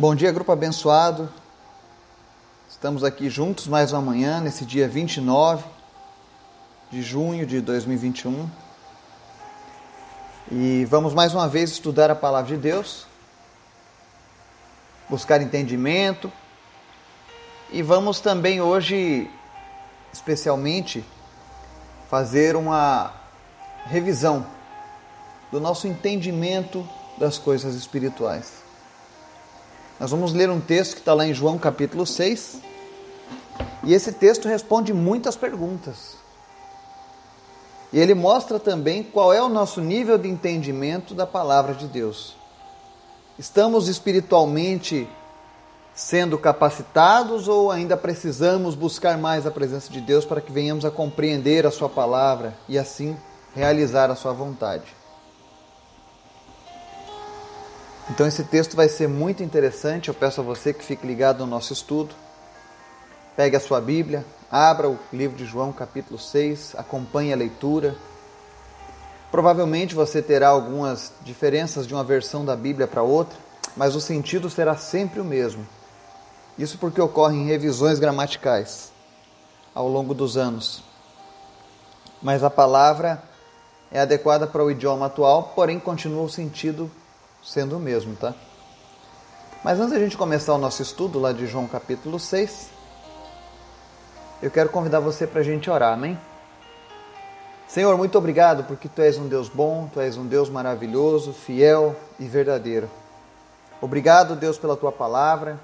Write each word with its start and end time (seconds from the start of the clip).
Bom 0.00 0.14
dia, 0.14 0.30
grupo 0.30 0.52
abençoado. 0.52 1.28
Estamos 2.70 3.02
aqui 3.02 3.28
juntos 3.28 3.66
mais 3.66 3.92
uma 3.92 4.00
manhã, 4.00 4.38
nesse 4.38 4.64
dia 4.64 4.86
29 4.86 5.64
de 6.88 7.02
junho 7.02 7.44
de 7.44 7.60
2021. 7.60 8.48
E 10.52 10.84
vamos 10.84 11.12
mais 11.14 11.34
uma 11.34 11.48
vez 11.48 11.72
estudar 11.72 12.12
a 12.12 12.14
palavra 12.14 12.54
de 12.54 12.62
Deus, 12.62 13.08
buscar 15.10 15.42
entendimento. 15.42 16.30
E 17.72 17.82
vamos 17.82 18.20
também 18.20 18.60
hoje, 18.60 19.28
especialmente, 20.12 21.04
fazer 22.08 22.54
uma 22.54 23.14
revisão 23.86 24.46
do 25.50 25.58
nosso 25.58 25.88
entendimento 25.88 26.88
das 27.18 27.36
coisas 27.36 27.74
espirituais. 27.74 28.67
Nós 29.98 30.12
vamos 30.12 30.32
ler 30.32 30.48
um 30.48 30.60
texto 30.60 30.94
que 30.94 31.00
está 31.00 31.12
lá 31.12 31.26
em 31.26 31.34
João 31.34 31.58
capítulo 31.58 32.06
6. 32.06 32.60
E 33.82 33.92
esse 33.92 34.12
texto 34.12 34.46
responde 34.46 34.92
muitas 34.92 35.34
perguntas. 35.34 36.16
E 37.92 37.98
ele 37.98 38.14
mostra 38.14 38.60
também 38.60 39.02
qual 39.02 39.32
é 39.32 39.42
o 39.42 39.48
nosso 39.48 39.80
nível 39.80 40.16
de 40.16 40.28
entendimento 40.28 41.14
da 41.14 41.26
palavra 41.26 41.74
de 41.74 41.88
Deus. 41.88 42.36
Estamos 43.36 43.88
espiritualmente 43.88 45.08
sendo 45.94 46.38
capacitados 46.38 47.48
ou 47.48 47.72
ainda 47.72 47.96
precisamos 47.96 48.76
buscar 48.76 49.18
mais 49.18 49.46
a 49.46 49.50
presença 49.50 49.90
de 49.90 50.00
Deus 50.00 50.24
para 50.24 50.40
que 50.40 50.52
venhamos 50.52 50.84
a 50.84 50.92
compreender 50.92 51.66
a 51.66 51.72
Sua 51.72 51.88
palavra 51.88 52.56
e 52.68 52.78
assim 52.78 53.16
realizar 53.52 54.10
a 54.10 54.14
Sua 54.14 54.32
vontade? 54.32 54.84
Então 58.10 58.26
esse 58.26 58.42
texto 58.42 58.74
vai 58.74 58.88
ser 58.88 59.06
muito 59.06 59.42
interessante. 59.42 60.08
Eu 60.08 60.14
peço 60.14 60.40
a 60.40 60.44
você 60.44 60.72
que 60.72 60.82
fique 60.82 61.06
ligado 61.06 61.40
no 61.40 61.46
nosso 61.46 61.72
estudo. 61.72 62.14
Pegue 63.36 63.54
a 63.54 63.60
sua 63.60 63.80
Bíblia, 63.80 64.24
abra 64.50 64.88
o 64.88 64.98
livro 65.12 65.36
de 65.36 65.44
João, 65.44 65.72
capítulo 65.72 66.18
6, 66.18 66.74
acompanhe 66.76 67.32
a 67.32 67.36
leitura. 67.36 67.94
Provavelmente 69.30 69.94
você 69.94 70.20
terá 70.20 70.48
algumas 70.48 71.12
diferenças 71.22 71.86
de 71.86 71.94
uma 71.94 72.02
versão 72.02 72.44
da 72.44 72.56
Bíblia 72.56 72.88
para 72.88 73.02
outra, 73.02 73.38
mas 73.76 73.94
o 73.94 74.00
sentido 74.00 74.50
será 74.50 74.76
sempre 74.76 75.20
o 75.20 75.24
mesmo. 75.24 75.64
Isso 76.58 76.78
porque 76.78 77.00
ocorrem 77.00 77.46
revisões 77.46 78.00
gramaticais 78.00 78.90
ao 79.72 79.86
longo 79.86 80.14
dos 80.14 80.36
anos. 80.36 80.82
Mas 82.20 82.42
a 82.42 82.50
palavra 82.50 83.22
é 83.92 84.00
adequada 84.00 84.46
para 84.46 84.64
o 84.64 84.70
idioma 84.70 85.06
atual, 85.06 85.52
porém 85.54 85.78
continua 85.78 86.24
o 86.24 86.28
sentido 86.28 86.90
sendo 87.48 87.78
o 87.78 87.80
mesmo, 87.80 88.14
tá? 88.14 88.34
Mas 89.64 89.80
antes 89.80 89.92
da 89.92 89.98
gente 89.98 90.18
começar 90.18 90.52
o 90.54 90.58
nosso 90.58 90.82
estudo 90.82 91.18
lá 91.18 91.32
de 91.32 91.46
João 91.46 91.66
capítulo 91.66 92.20
6, 92.20 92.68
eu 94.42 94.50
quero 94.50 94.68
convidar 94.68 95.00
você 95.00 95.26
para 95.26 95.40
a 95.40 95.44
gente 95.44 95.70
orar, 95.70 95.94
amém? 95.94 96.18
Senhor, 97.66 97.96
muito 97.96 98.16
obrigado 98.18 98.64
porque 98.64 98.86
Tu 98.86 99.00
és 99.00 99.16
um 99.16 99.26
Deus 99.26 99.48
bom, 99.48 99.88
Tu 99.92 99.98
és 100.00 100.16
um 100.16 100.26
Deus 100.26 100.50
maravilhoso, 100.50 101.32
fiel 101.32 101.96
e 102.20 102.26
verdadeiro. 102.26 102.88
Obrigado, 103.80 104.36
Deus, 104.36 104.58
pela 104.58 104.76
Tua 104.76 104.92
palavra. 104.92 105.58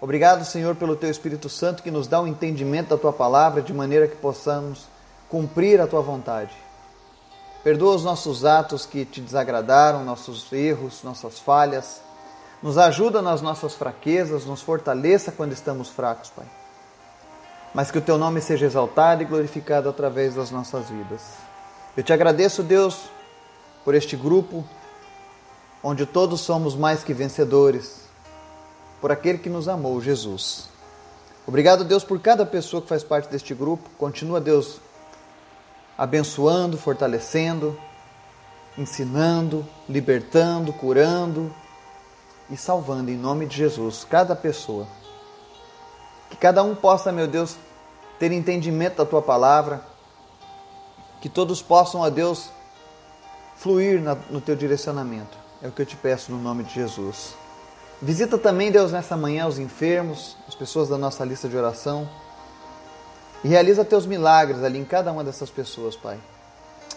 Obrigado, 0.00 0.44
Senhor, 0.44 0.76
pelo 0.76 0.96
Teu 0.96 1.10
Espírito 1.10 1.48
Santo 1.48 1.82
que 1.82 1.90
nos 1.90 2.06
dá 2.06 2.20
o 2.20 2.24
um 2.24 2.26
entendimento 2.26 2.90
da 2.90 2.98
Tua 2.98 3.12
palavra 3.12 3.62
de 3.62 3.72
maneira 3.72 4.06
que 4.06 4.16
possamos 4.16 4.86
cumprir 5.30 5.80
a 5.80 5.86
Tua 5.86 6.02
vontade. 6.02 6.65
Perdoa 7.66 7.96
os 7.96 8.04
nossos 8.04 8.44
atos 8.44 8.86
que 8.86 9.04
te 9.04 9.20
desagradaram, 9.20 10.04
nossos 10.04 10.52
erros, 10.52 11.02
nossas 11.02 11.40
falhas. 11.40 12.00
Nos 12.62 12.78
ajuda 12.78 13.20
nas 13.20 13.42
nossas 13.42 13.74
fraquezas, 13.74 14.46
nos 14.46 14.62
fortaleça 14.62 15.32
quando 15.32 15.50
estamos 15.50 15.88
fracos, 15.88 16.30
Pai. 16.30 16.46
Mas 17.74 17.90
que 17.90 17.98
o 17.98 18.00
teu 18.00 18.16
nome 18.16 18.40
seja 18.40 18.66
exaltado 18.66 19.22
e 19.22 19.24
glorificado 19.24 19.88
através 19.88 20.36
das 20.36 20.52
nossas 20.52 20.88
vidas. 20.88 21.22
Eu 21.96 22.04
te 22.04 22.12
agradeço, 22.12 22.62
Deus, 22.62 23.10
por 23.84 23.96
este 23.96 24.14
grupo 24.14 24.64
onde 25.82 26.06
todos 26.06 26.42
somos 26.42 26.76
mais 26.76 27.02
que 27.02 27.12
vencedores, 27.12 28.02
por 29.00 29.10
aquele 29.10 29.38
que 29.38 29.50
nos 29.50 29.66
amou, 29.66 30.00
Jesus. 30.00 30.68
Obrigado, 31.44 31.82
Deus, 31.82 32.04
por 32.04 32.20
cada 32.20 32.46
pessoa 32.46 32.80
que 32.80 32.88
faz 32.88 33.02
parte 33.02 33.28
deste 33.28 33.54
grupo. 33.54 33.90
Continua, 33.98 34.40
Deus, 34.40 34.78
abençoando, 35.96 36.76
fortalecendo, 36.76 37.78
ensinando, 38.76 39.66
libertando, 39.88 40.72
curando 40.72 41.54
e 42.50 42.56
salvando 42.56 43.10
em 43.10 43.16
nome 43.16 43.46
de 43.46 43.56
Jesus 43.56 44.06
cada 44.08 44.36
pessoa. 44.36 44.86
Que 46.30 46.36
cada 46.36 46.62
um 46.62 46.74
possa, 46.74 47.10
meu 47.10 47.26
Deus, 47.26 47.56
ter 48.18 48.32
entendimento 48.32 48.96
da 48.96 49.06
tua 49.06 49.22
palavra, 49.22 49.82
que 51.20 51.28
todos 51.28 51.62
possam, 51.62 52.00
ó 52.00 52.10
Deus, 52.10 52.50
fluir 53.56 54.02
no 54.30 54.40
teu 54.40 54.54
direcionamento. 54.54 55.36
É 55.62 55.68
o 55.68 55.72
que 55.72 55.82
eu 55.82 55.86
te 55.86 55.96
peço 55.96 56.30
no 56.30 56.38
nome 56.38 56.64
de 56.64 56.74
Jesus. 56.74 57.34
Visita 58.00 58.36
também, 58.36 58.70
Deus, 58.70 58.92
nessa 58.92 59.16
manhã 59.16 59.46
os 59.46 59.58
enfermos, 59.58 60.36
as 60.46 60.54
pessoas 60.54 60.88
da 60.88 60.98
nossa 60.98 61.24
lista 61.24 61.48
de 61.48 61.56
oração. 61.56 62.06
E 63.46 63.48
realiza 63.48 63.84
teus 63.84 64.06
milagres 64.06 64.64
ali 64.64 64.76
em 64.76 64.84
cada 64.84 65.12
uma 65.12 65.22
dessas 65.22 65.48
pessoas, 65.48 65.94
Pai. 65.94 66.18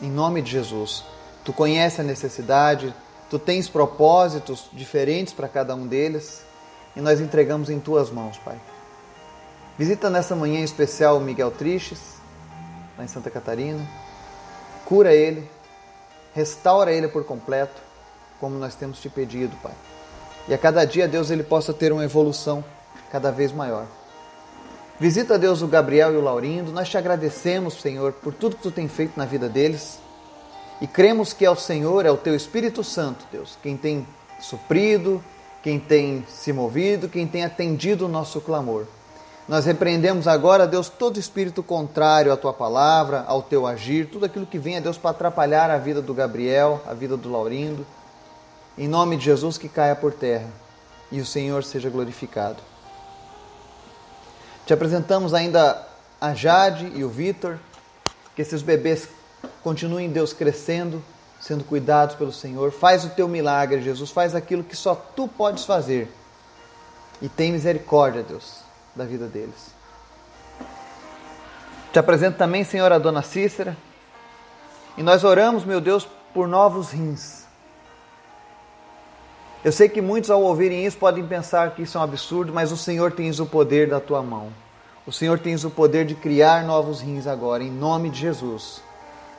Em 0.02 0.10
nome 0.10 0.42
de 0.42 0.50
Jesus. 0.50 1.04
Tu 1.46 1.54
conheces 1.54 2.00
a 2.00 2.04
necessidade, 2.04 2.92
tu 3.30 3.38
tens 3.38 3.70
propósitos 3.70 4.68
diferentes 4.74 5.32
para 5.32 5.48
cada 5.48 5.76
um 5.76 5.86
deles 5.86 6.42
e 6.96 7.02
nós 7.02 7.22
entregamos 7.22 7.70
em 7.70 7.80
tuas 7.80 8.10
mãos, 8.10 8.40
Pai. 8.40 8.60
Visita 9.78 10.10
nessa 10.10 10.36
manhã 10.36 10.62
em 10.62 10.64
especial 10.64 11.18
o 11.18 11.22
Miguel 11.22 11.52
Triches, 11.52 12.16
lá 12.98 13.04
em 13.04 13.08
Santa 13.08 13.30
Catarina. 13.30 13.88
Cura 14.86 15.14
ele, 15.14 15.48
restaura 16.34 16.92
ele 16.92 17.10
por 17.10 17.26
completo, 17.26 17.80
como 18.40 18.58
nós 18.58 18.74
temos 18.74 19.00
te 19.00 19.08
pedido, 19.08 19.56
Pai. 19.62 19.74
E 20.48 20.54
a 20.56 20.58
cada 20.58 20.84
dia, 20.84 21.08
Deus, 21.08 21.30
ele 21.30 21.44
possa 21.44 21.72
ter 21.76 21.94
uma 21.94 22.04
evolução 22.04 22.66
cada 23.12 23.32
vez 23.32 23.52
maior. 23.52 23.86
Visita, 25.00 25.40
Deus, 25.40 25.62
o 25.62 25.68
Gabriel 25.68 26.14
e 26.14 26.18
o 26.18 26.22
Laurindo. 26.22 26.74
Nós 26.74 26.90
te 26.90 26.98
agradecemos, 26.98 27.76
Senhor, 27.76 28.12
por 28.12 28.34
tudo 28.34 28.58
que 28.58 28.64
tu 28.64 28.72
tem 28.72 28.90
feito 28.90 29.14
na 29.16 29.26
vida 29.26 29.48
deles. 29.48 29.98
E 30.82 30.88
cremos 30.88 31.32
que 31.32 31.46
é 31.46 31.50
o 31.50 31.56
Senhor, 31.56 32.06
é 32.06 32.12
o 32.12 32.18
teu 32.18 32.36
Espírito 32.36 32.84
Santo, 32.84 33.26
Deus, 33.32 33.58
quem 33.64 33.78
tem 33.78 34.06
suprido, 34.42 35.24
quem 35.64 35.80
tem 35.80 36.26
se 36.28 36.52
movido, 36.52 37.08
quem 37.08 37.26
tem 37.26 37.46
atendido 37.46 38.06
o 38.06 38.10
nosso 38.10 38.42
clamor. 38.42 38.86
Nós 39.48 39.66
repreendemos 39.66 40.28
agora, 40.28 40.68
Deus, 40.68 40.90
todo 40.90 41.20
espírito 41.20 41.64
contrário 41.64 42.32
à 42.32 42.38
tua 42.38 42.54
palavra, 42.54 43.24
ao 43.26 43.42
teu 43.42 43.66
agir, 43.66 44.06
tudo 44.06 44.26
aquilo 44.26 44.46
que 44.46 44.60
vem, 44.60 44.80
Deus, 44.82 44.98
para 44.98 45.12
atrapalhar 45.12 45.72
a 45.72 45.78
vida 45.78 46.02
do 46.02 46.14
Gabriel, 46.14 46.82
a 46.86 46.94
vida 46.94 47.18
do 47.18 47.32
Laurindo. 47.32 47.86
Em 48.78 48.88
nome 48.88 49.18
de 49.18 49.26
Jesus, 49.26 49.58
que 49.58 49.68
caia 49.68 49.96
por 49.96 50.14
terra 50.14 50.48
e 51.12 51.20
o 51.20 51.26
Senhor 51.26 51.64
seja 51.64 51.90
glorificado. 51.90 52.62
Te 54.70 54.74
apresentamos 54.74 55.34
ainda 55.34 55.84
a 56.22 56.36
Jade 56.36 56.92
e 56.94 57.04
o 57.04 57.10
Vitor, 57.10 57.58
que 58.36 58.42
esses 58.44 58.62
bebês 58.62 59.10
continuem, 59.64 60.12
Deus, 60.12 60.32
crescendo, 60.32 61.04
sendo 61.42 61.64
cuidados 61.64 62.16
pelo 62.16 62.32
Senhor. 62.32 62.72
Faz 62.72 63.04
o 63.04 63.10
teu 63.10 63.28
milagre, 63.28 63.82
Jesus, 63.82 64.12
faz 64.12 64.36
aquilo 64.36 64.64
que 64.64 64.76
só 64.76 64.94
tu 64.94 65.28
podes 65.28 65.66
fazer. 65.66 66.08
E 67.20 67.28
tem 67.28 67.52
misericórdia, 67.52 68.22
Deus, 68.22 68.60
da 68.96 69.06
vida 69.06 69.26
deles. 69.26 69.74
Te 71.92 71.98
apresento 71.98 72.38
também, 72.38 72.64
Senhor, 72.64 72.92
a 72.92 73.00
dona 73.00 73.24
Cícera. 73.24 73.76
E 74.96 75.02
nós 75.02 75.24
oramos, 75.24 75.66
meu 75.66 75.82
Deus, 75.82 76.08
por 76.32 76.48
novos 76.48 76.92
rins. 76.92 77.39
Eu 79.64 79.74
sei 79.74 79.90
que 79.90 80.02
muitos, 80.02 80.32
ao 80.32 80.42
ouvirem 80.42 80.86
isso, 80.86 80.98
podem 80.98 81.26
pensar 81.26 81.72
que 81.72 81.82
isso 81.82 81.98
é 81.98 82.02
um 82.02 82.04
absurdo, 82.04 82.54
mas 82.54 82.72
o 82.72 82.78
Senhor 82.78 83.12
tens 83.12 83.42
o 83.42 83.46
poder 83.46 83.90
da 83.90 84.00
tua 84.00 84.22
mão. 84.22 84.54
O 85.06 85.12
Senhor 85.12 85.38
tens 85.38 85.66
o 85.66 85.70
poder 85.70 86.06
de 86.06 86.16
criar 86.16 86.64
novos 86.64 87.02
rins 87.02 87.28
agora, 87.28 87.62
em 87.62 87.70
nome 87.70 88.10
de 88.10 88.20
Jesus. 88.20 88.82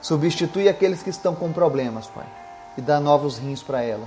Substitui 0.03 0.69
aqueles 0.69 1.03
que 1.03 1.09
estão 1.09 1.35
com 1.35 1.53
problemas, 1.53 2.07
Pai, 2.07 2.27
e 2.77 2.83
dá 2.83 3.01
novos 3.01 3.39
rins 3.39 3.63
para 3.63 3.83
ela, 3.83 4.07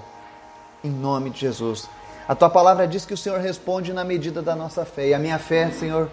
em 0.83 0.89
nome 0.89 1.31
de 1.31 1.39
Jesus. 1.39 1.89
A 2.27 2.35
tua 2.35 2.49
palavra 2.49 2.87
diz 2.87 3.05
que 3.05 3.13
o 3.13 3.17
Senhor 3.17 3.39
responde 3.39 3.91
na 3.91 4.03
medida 4.03 4.41
da 4.41 4.55
nossa 4.55 4.85
fé, 4.85 5.07
e 5.07 5.13
a 5.15 5.19
minha 5.19 5.39
fé, 5.39 5.71
Senhor, 5.71 6.09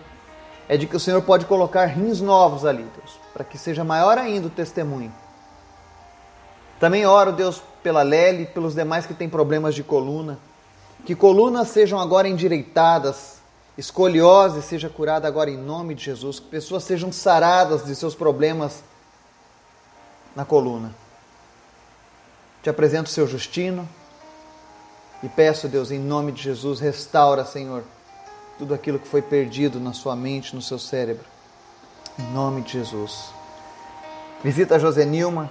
é 0.66 0.78
de 0.78 0.86
que 0.86 0.96
o 0.96 1.00
Senhor 1.00 1.20
pode 1.22 1.44
colocar 1.44 1.84
rins 1.86 2.22
novos 2.22 2.64
ali, 2.64 2.86
Deus, 2.96 3.18
para 3.34 3.44
que 3.44 3.58
seja 3.58 3.84
maior 3.84 4.16
ainda 4.16 4.46
o 4.46 4.50
testemunho. 4.50 5.12
Também 6.78 7.04
oro, 7.04 7.32
Deus, 7.32 7.62
pela 7.82 8.02
Lely, 8.02 8.46
pelos 8.46 8.74
demais 8.74 9.06
que 9.06 9.14
têm 9.14 9.28
problemas 9.28 9.74
de 9.74 9.82
coluna. 9.82 10.38
Que 11.04 11.14
colunas 11.14 11.68
sejam 11.68 11.98
agora 11.98 12.28
endireitadas, 12.28 13.38
escoliose 13.76 14.62
seja 14.62 14.88
curada 14.88 15.26
agora 15.26 15.50
em 15.50 15.56
nome 15.56 15.94
de 15.94 16.04
Jesus, 16.04 16.38
que 16.38 16.46
pessoas 16.46 16.84
sejam 16.84 17.10
saradas 17.10 17.84
de 17.84 17.94
seus 17.94 18.14
problemas 18.14 18.82
na 20.36 20.44
coluna. 20.44 20.94
Te 22.62 22.68
apresento 22.68 23.08
o 23.08 23.12
seu 23.12 23.26
Justino, 23.26 23.88
E 25.22 25.28
peço, 25.28 25.68
Deus, 25.68 25.90
em 25.90 25.98
nome 25.98 26.32
de 26.32 26.42
Jesus, 26.42 26.80
restaura, 26.80 27.44
Senhor, 27.44 27.84
tudo 28.58 28.72
aquilo 28.72 28.98
que 28.98 29.06
foi 29.06 29.20
perdido 29.20 29.78
na 29.78 29.92
sua 29.92 30.16
mente, 30.16 30.54
no 30.54 30.62
seu 30.62 30.78
cérebro. 30.78 31.26
Em 32.18 32.32
nome 32.32 32.62
de 32.62 32.72
Jesus. 32.72 33.26
Visita 34.42 34.76
a 34.76 34.78
Josenilma. 34.78 35.50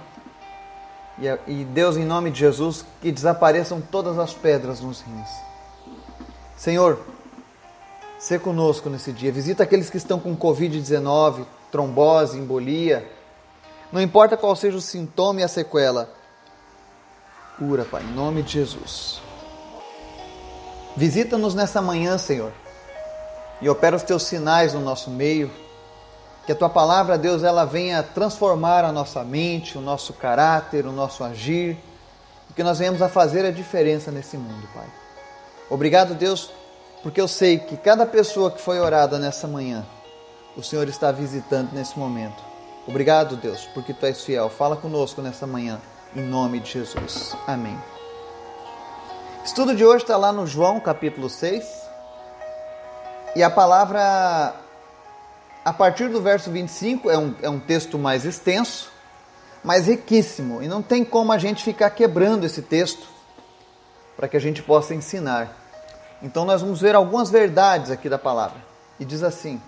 E 1.46 1.64
Deus, 1.64 1.96
em 1.96 2.04
nome 2.04 2.30
de 2.30 2.40
Jesus, 2.40 2.84
que 3.02 3.12
desapareçam 3.12 3.80
todas 3.80 4.18
as 4.18 4.32
pedras 4.32 4.80
nos 4.80 5.02
rins. 5.02 5.28
Senhor, 6.56 6.98
se 8.18 8.38
conosco 8.38 8.88
nesse 8.88 9.12
dia. 9.12 9.30
Visita 9.30 9.62
aqueles 9.62 9.90
que 9.90 9.96
estão 9.96 10.18
com 10.18 10.36
Covid-19, 10.36 11.46
trombose, 11.70 12.38
embolia. 12.38 13.10
Não 13.92 14.00
importa 14.00 14.36
qual 14.36 14.54
seja 14.54 14.76
o 14.76 14.80
sintoma 14.80 15.40
e 15.40 15.42
a 15.42 15.48
sequela. 15.48 16.08
Cura, 17.58 17.84
Pai, 17.84 18.02
em 18.02 18.14
nome 18.14 18.42
de 18.42 18.52
Jesus. 18.52 19.20
Visita-nos 20.96 21.54
nessa 21.54 21.80
manhã, 21.80 22.18
Senhor, 22.18 22.52
e 23.60 23.68
opera 23.68 23.96
os 23.96 24.02
teus 24.02 24.22
sinais 24.22 24.74
no 24.74 24.80
nosso 24.80 25.10
meio. 25.10 25.50
Que 26.46 26.52
a 26.52 26.54
tua 26.54 26.68
palavra, 26.68 27.18
Deus, 27.18 27.42
ela 27.42 27.64
venha 27.64 28.02
transformar 28.02 28.84
a 28.84 28.92
nossa 28.92 29.22
mente, 29.22 29.76
o 29.76 29.80
nosso 29.80 30.12
caráter, 30.12 30.86
o 30.86 30.92
nosso 30.92 31.22
agir, 31.22 31.78
e 32.48 32.52
que 32.52 32.62
nós 32.62 32.78
venhamos 32.78 33.02
a 33.02 33.08
fazer 33.08 33.44
a 33.44 33.50
diferença 33.50 34.10
nesse 34.10 34.36
mundo, 34.36 34.68
Pai. 34.74 34.86
Obrigado, 35.68 36.14
Deus, 36.14 36.50
porque 37.02 37.20
eu 37.20 37.28
sei 37.28 37.58
que 37.58 37.76
cada 37.76 38.04
pessoa 38.04 38.50
que 38.50 38.60
foi 38.60 38.80
orada 38.80 39.18
nessa 39.18 39.46
manhã, 39.46 39.86
o 40.56 40.62
Senhor 40.62 40.88
está 40.88 41.12
visitando 41.12 41.72
nesse 41.72 41.98
momento. 41.98 42.42
Obrigado, 42.86 43.36
Deus, 43.36 43.68
porque 43.72 43.94
tu 43.94 44.04
és 44.06 44.24
fiel. 44.24 44.48
Fala 44.48 44.76
conosco 44.76 45.22
nessa 45.22 45.46
manhã, 45.46 45.80
em 46.16 46.22
nome 46.22 46.58
de 46.58 46.72
Jesus. 46.72 47.36
Amém. 47.46 47.78
Estudo 49.44 49.74
de 49.74 49.84
hoje 49.84 50.02
está 50.04 50.16
lá 50.16 50.32
no 50.32 50.46
João 50.46 50.80
capítulo 50.80 51.30
6. 51.30 51.64
E 53.36 53.42
a 53.42 53.48
palavra 53.48 54.54
a 55.64 55.72
partir 55.72 56.08
do 56.08 56.22
verso 56.22 56.50
25, 56.50 57.10
é 57.10 57.18
um, 57.18 57.34
é 57.42 57.50
um 57.50 57.60
texto 57.60 57.98
mais 57.98 58.24
extenso, 58.24 58.90
mas 59.62 59.86
riquíssimo, 59.86 60.62
e 60.62 60.68
não 60.68 60.80
tem 60.80 61.04
como 61.04 61.32
a 61.32 61.38
gente 61.38 61.62
ficar 61.62 61.90
quebrando 61.90 62.44
esse 62.44 62.62
texto 62.62 63.06
para 64.16 64.26
que 64.26 64.36
a 64.36 64.40
gente 64.40 64.62
possa 64.62 64.94
ensinar. 64.94 65.54
Então, 66.22 66.44
nós 66.44 66.62
vamos 66.62 66.80
ver 66.80 66.94
algumas 66.94 67.30
verdades 67.30 67.90
aqui 67.90 68.08
da 68.08 68.18
palavra. 68.18 68.58
E 68.98 69.04
diz 69.04 69.22
assim: 69.22 69.60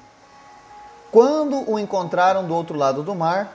Quando 1.11 1.71
o 1.71 1.79
encontraram 1.79 2.47
do 2.47 2.55
outro 2.55 2.77
lado 2.77 3.03
do 3.03 3.15
mar, 3.15 3.53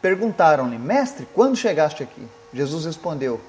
perguntaram-lhe: 0.00 0.78
Mestre, 0.78 1.26
quando 1.34 1.56
chegaste 1.56 2.02
aqui? 2.02 2.26
Jesus 2.52 2.84
respondeu: 2.84 3.40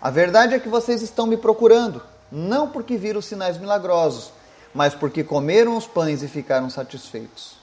A 0.00 0.10
verdade 0.10 0.54
é 0.54 0.60
que 0.60 0.68
vocês 0.68 1.02
estão 1.02 1.26
me 1.26 1.36
procurando, 1.36 2.02
não 2.30 2.68
porque 2.68 2.96
viram 2.96 3.20
sinais 3.20 3.58
milagrosos 3.58 4.32
mas 4.74 4.94
porque 4.94 5.22
comeram 5.22 5.76
os 5.76 5.86
pães 5.86 6.22
e 6.22 6.28
ficaram 6.28 6.68
satisfeitos. 6.68 7.56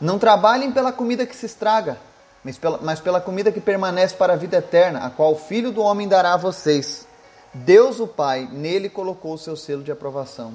Não 0.00 0.18
trabalhem 0.18 0.72
pela 0.72 0.92
comida 0.92 1.26
que 1.26 1.36
se 1.36 1.46
estraga, 1.46 1.98
mas 2.42 2.56
pela, 2.56 2.78
mas 2.82 3.00
pela 3.00 3.20
comida 3.20 3.52
que 3.52 3.60
permanece 3.60 4.14
para 4.14 4.32
a 4.32 4.36
vida 4.36 4.56
eterna, 4.56 5.00
a 5.04 5.10
qual 5.10 5.32
o 5.32 5.38
Filho 5.38 5.70
do 5.70 5.82
Homem 5.82 6.08
dará 6.08 6.34
a 6.34 6.38
vocês. 6.38 7.06
Deus, 7.52 8.00
o 8.00 8.06
Pai, 8.06 8.48
nele 8.50 8.88
colocou 8.88 9.34
o 9.34 9.38
seu 9.38 9.56
selo 9.56 9.82
de 9.82 9.92
aprovação. 9.92 10.52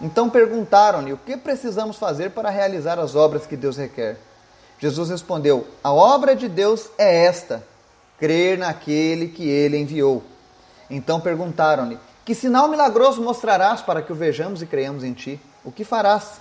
Então 0.00 0.28
perguntaram-lhe 0.28 1.12
o 1.12 1.18
que 1.18 1.36
precisamos 1.36 1.96
fazer 1.96 2.30
para 2.30 2.50
realizar 2.50 2.98
as 2.98 3.14
obras 3.14 3.46
que 3.46 3.56
Deus 3.56 3.76
requer. 3.76 4.18
Jesus 4.78 5.08
respondeu: 5.08 5.66
A 5.82 5.92
obra 5.92 6.34
de 6.34 6.48
Deus 6.48 6.90
é 6.98 7.26
esta: 7.26 7.62
crer 8.18 8.58
naquele 8.58 9.28
que 9.28 9.48
ele 9.48 9.78
enviou. 9.78 10.22
Então 10.90 11.20
perguntaram-lhe: 11.20 11.98
que 12.24 12.34
sinal 12.34 12.68
milagroso 12.68 13.20
mostrarás 13.20 13.82
para 13.82 14.00
que 14.00 14.12
o 14.12 14.16
vejamos 14.16 14.62
e 14.62 14.66
creiamos 14.66 15.04
em 15.04 15.12
ti? 15.12 15.40
O 15.64 15.70
que 15.70 15.84
farás? 15.84 16.40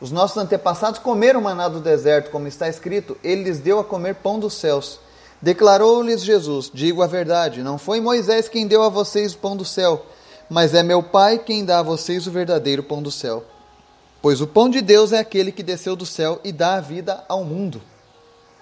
Os 0.00 0.10
nossos 0.10 0.36
antepassados 0.36 0.98
comeram 0.98 1.40
maná 1.40 1.68
do 1.68 1.80
deserto, 1.80 2.30
como 2.30 2.46
está 2.46 2.68
escrito: 2.68 3.16
Ele 3.22 3.44
lhes 3.44 3.58
deu 3.58 3.78
a 3.78 3.84
comer 3.84 4.16
pão 4.16 4.38
dos 4.38 4.54
céus. 4.54 5.00
Declarou-lhes 5.40 6.22
Jesus: 6.22 6.70
Digo 6.72 7.02
a 7.02 7.06
verdade, 7.06 7.62
não 7.62 7.78
foi 7.78 8.00
Moisés 8.00 8.48
quem 8.48 8.66
deu 8.66 8.82
a 8.82 8.88
vocês 8.88 9.34
o 9.34 9.38
pão 9.38 9.56
do 9.56 9.64
céu, 9.64 10.04
mas 10.50 10.74
é 10.74 10.82
meu 10.82 11.02
Pai 11.02 11.38
quem 11.38 11.64
dá 11.64 11.78
a 11.78 11.82
vocês 11.82 12.26
o 12.26 12.30
verdadeiro 12.30 12.82
pão 12.82 13.02
do 13.02 13.10
céu. 13.10 13.44
Pois 14.20 14.40
o 14.40 14.46
pão 14.46 14.68
de 14.68 14.80
Deus 14.80 15.12
é 15.12 15.18
aquele 15.18 15.52
que 15.52 15.62
desceu 15.62 15.94
do 15.94 16.04
céu 16.04 16.40
e 16.42 16.52
dá 16.52 16.74
a 16.74 16.80
vida 16.80 17.24
ao 17.28 17.44
mundo. 17.44 17.80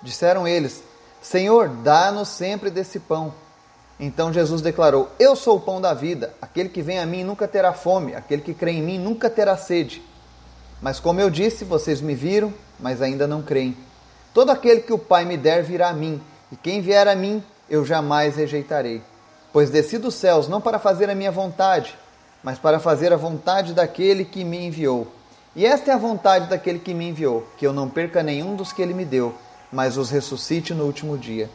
Disseram 0.02 0.46
eles: 0.46 0.82
Senhor, 1.20 1.69
dá-nos 1.69 2.29
sempre 2.29 2.70
desse 2.70 3.00
pão. 3.00 3.32
Então 3.99 4.32
Jesus 4.32 4.61
declarou: 4.61 5.11
Eu 5.19 5.37
sou 5.37 5.56
o 5.56 5.61
pão 5.61 5.81
da 5.81 5.94
vida. 5.94 6.35
Aquele 6.41 6.69
que 6.69 6.82
vem 6.82 6.99
a 6.99 7.06
mim 7.06 7.25
nunca 7.25 7.46
terá 7.46 7.73
fome, 7.73 8.14
aquele 8.14 8.43
que 8.43 8.55
crê 8.55 8.73
em 8.73 8.82
mim 8.82 8.99
nunca 8.99 9.31
terá 9.31 9.56
sede. 9.56 10.02
Mas 10.82 11.00
como 11.00 11.20
eu 11.20 11.31
disse, 11.31 11.64
vocês 11.64 12.00
me 12.00 12.14
viram, 12.14 12.52
mas 12.79 13.00
ainda 13.00 13.26
não 13.26 13.43
creem. 13.43 13.76
Todo 14.35 14.50
aquele 14.50 14.81
que 14.81 14.93
o 14.93 14.99
Pai 14.99 15.25
me 15.25 15.37
der 15.37 15.62
virá 15.62 15.88
a 15.88 15.94
mim, 15.94 16.20
e 16.50 16.56
quem 16.56 16.81
vier 16.81 17.06
a 17.06 17.14
mim, 17.14 17.43
eu 17.70 17.85
jamais 17.85 18.37
rejeitarei. 18.37 19.00
Pois 19.52 19.70
desci 19.70 19.96
dos 19.96 20.14
céus 20.14 20.49
não 20.49 20.61
para 20.61 20.79
fazer 20.79 21.08
a 21.08 21.14
minha 21.14 21.31
vontade, 21.31 21.96
mas 22.43 22.58
para 22.58 22.81
fazer 22.81 23.12
a 23.12 23.17
vontade 23.17 23.73
daquele 23.73 24.25
que 24.25 24.44
me 24.44 24.67
enviou. 24.67 25.06
E 25.56 25.64
esta 25.64 25.93
é 25.93 25.94
a 25.94 25.99
vontade 25.99 26.49
daquele 26.49 26.81
que 26.81 26.93
me 26.93 27.08
enviou, 27.08 27.46
que 27.56 27.64
eu 27.64 27.73
não 27.73 27.88
perca 27.88 28.23
nenhum 28.23 28.56
dos 28.56 28.73
que 28.73 28.82
ele 28.82 28.93
me 28.93 29.05
deu, 29.05 29.32
mas 29.70 29.96
os 29.96 30.11
ressuscite 30.11 30.75
no 30.75 30.85
último 30.85 31.17
dia. 31.17 31.49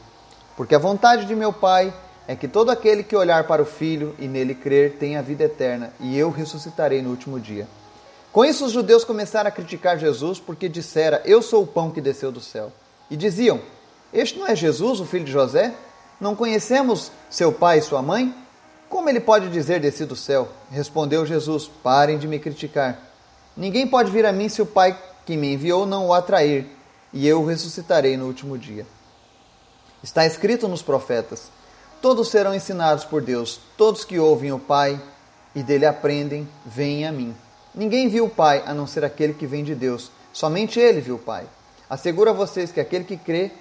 Porque 0.56 0.74
a 0.74 0.80
vontade 0.80 1.26
de 1.26 1.36
meu 1.36 1.52
Pai 1.52 1.94
é 2.30 2.36
que 2.36 2.48
todo 2.48 2.70
aquele 2.70 3.02
que 3.02 3.16
olhar 3.16 3.48
para 3.48 3.60
o 3.60 3.66
Filho 3.66 4.16
e 4.20 4.28
nele 4.28 4.54
crer 4.54 4.98
tem 5.00 5.18
a 5.18 5.22
vida 5.24 5.46
eterna, 5.46 5.92
e 6.00 6.16
eu 6.16 6.30
ressuscitarei 6.30 7.02
no 7.02 7.10
último 7.10 7.40
dia. 7.40 7.68
Com 8.31 8.46
isso, 8.46 8.66
os 8.66 8.72
judeus 8.72 9.04
começaram 9.04 9.48
a 9.48 9.52
criticar 9.52 9.98
Jesus 9.98 10.40
porque 10.40 10.70
dissera: 10.70 11.24
Eu 11.26 11.42
sou 11.42 11.64
o 11.64 11.68
pão 11.68 11.90
que 11.90 12.00
desceu 12.00 12.31
do 12.31 12.40
céu. 12.40 12.72
E 13.10 13.18
diziam: 13.18 13.60
Este 14.14 14.38
não 14.38 14.46
é 14.46 14.56
Jesus, 14.56 15.00
o 15.00 15.08
filho 15.08 15.26
de 15.26 15.31
José? 15.31 15.74
Não 16.22 16.36
conhecemos 16.36 17.12
seu 17.31 17.52
pai 17.52 17.80
e 17.80 17.81
sua 17.81 18.04
mãe? 18.04 18.31
Como 18.88 19.10
ele 19.10 19.20
pode 19.20 19.50
dizer 19.50 19.80
desci 19.80 20.06
do 20.06 20.16
céu? 20.16 20.50
Respondeu 20.70 21.26
Jesus: 21.26 21.68
Parem 21.81 22.20
de 22.20 22.28
me 22.28 22.38
criticar. 22.38 23.00
Ninguém 23.58 23.88
pode 23.88 24.12
vir 24.12 24.28
a 24.28 24.31
mim 24.31 24.50
se 24.50 24.62
o 24.62 24.68
Pai 24.68 24.96
que 25.26 25.36
me 25.36 25.56
enviou 25.56 25.88
não 25.88 26.06
o 26.06 26.14
atrair, 26.14 26.68
e 27.12 27.28
eu 27.28 27.42
o 27.42 27.48
ressuscitarei 27.48 28.16
no 28.18 28.28
último 28.28 28.56
dia. 28.56 28.86
Está 30.04 30.28
escrito 30.28 30.68
nos 30.68 30.84
profetas: 30.84 31.50
Todos 32.01 32.30
serão 32.30 32.56
ensinados 32.56 33.04
por 33.04 33.22
Deus. 33.22 33.60
Todos 33.78 34.06
que 34.06 34.18
ouvem 34.18 34.51
o 34.54 34.60
Pai 34.60 35.00
e 35.54 35.62
dele 35.62 35.86
aprendem, 35.86 36.48
vêm 36.66 37.06
a 37.06 37.12
mim. 37.12 37.35
Ninguém 37.76 38.07
viu 38.07 38.26
o 38.26 38.30
Pai 38.30 38.64
a 38.66 38.74
não 38.74 38.88
ser 38.88 39.04
aquele 39.04 39.33
que 39.33 39.45
vem 39.45 39.64
de 39.64 39.76
Deus. 39.76 40.12
Somente 40.31 40.80
ele 40.80 41.02
viu 41.02 41.16
o 41.16 41.19
Pai. 41.19 41.45
Asseguro 41.90 42.30
a 42.30 42.33
vocês 42.33 42.71
que 42.71 42.80
aquele 42.80 43.04
que 43.04 43.18
crê 43.18 43.52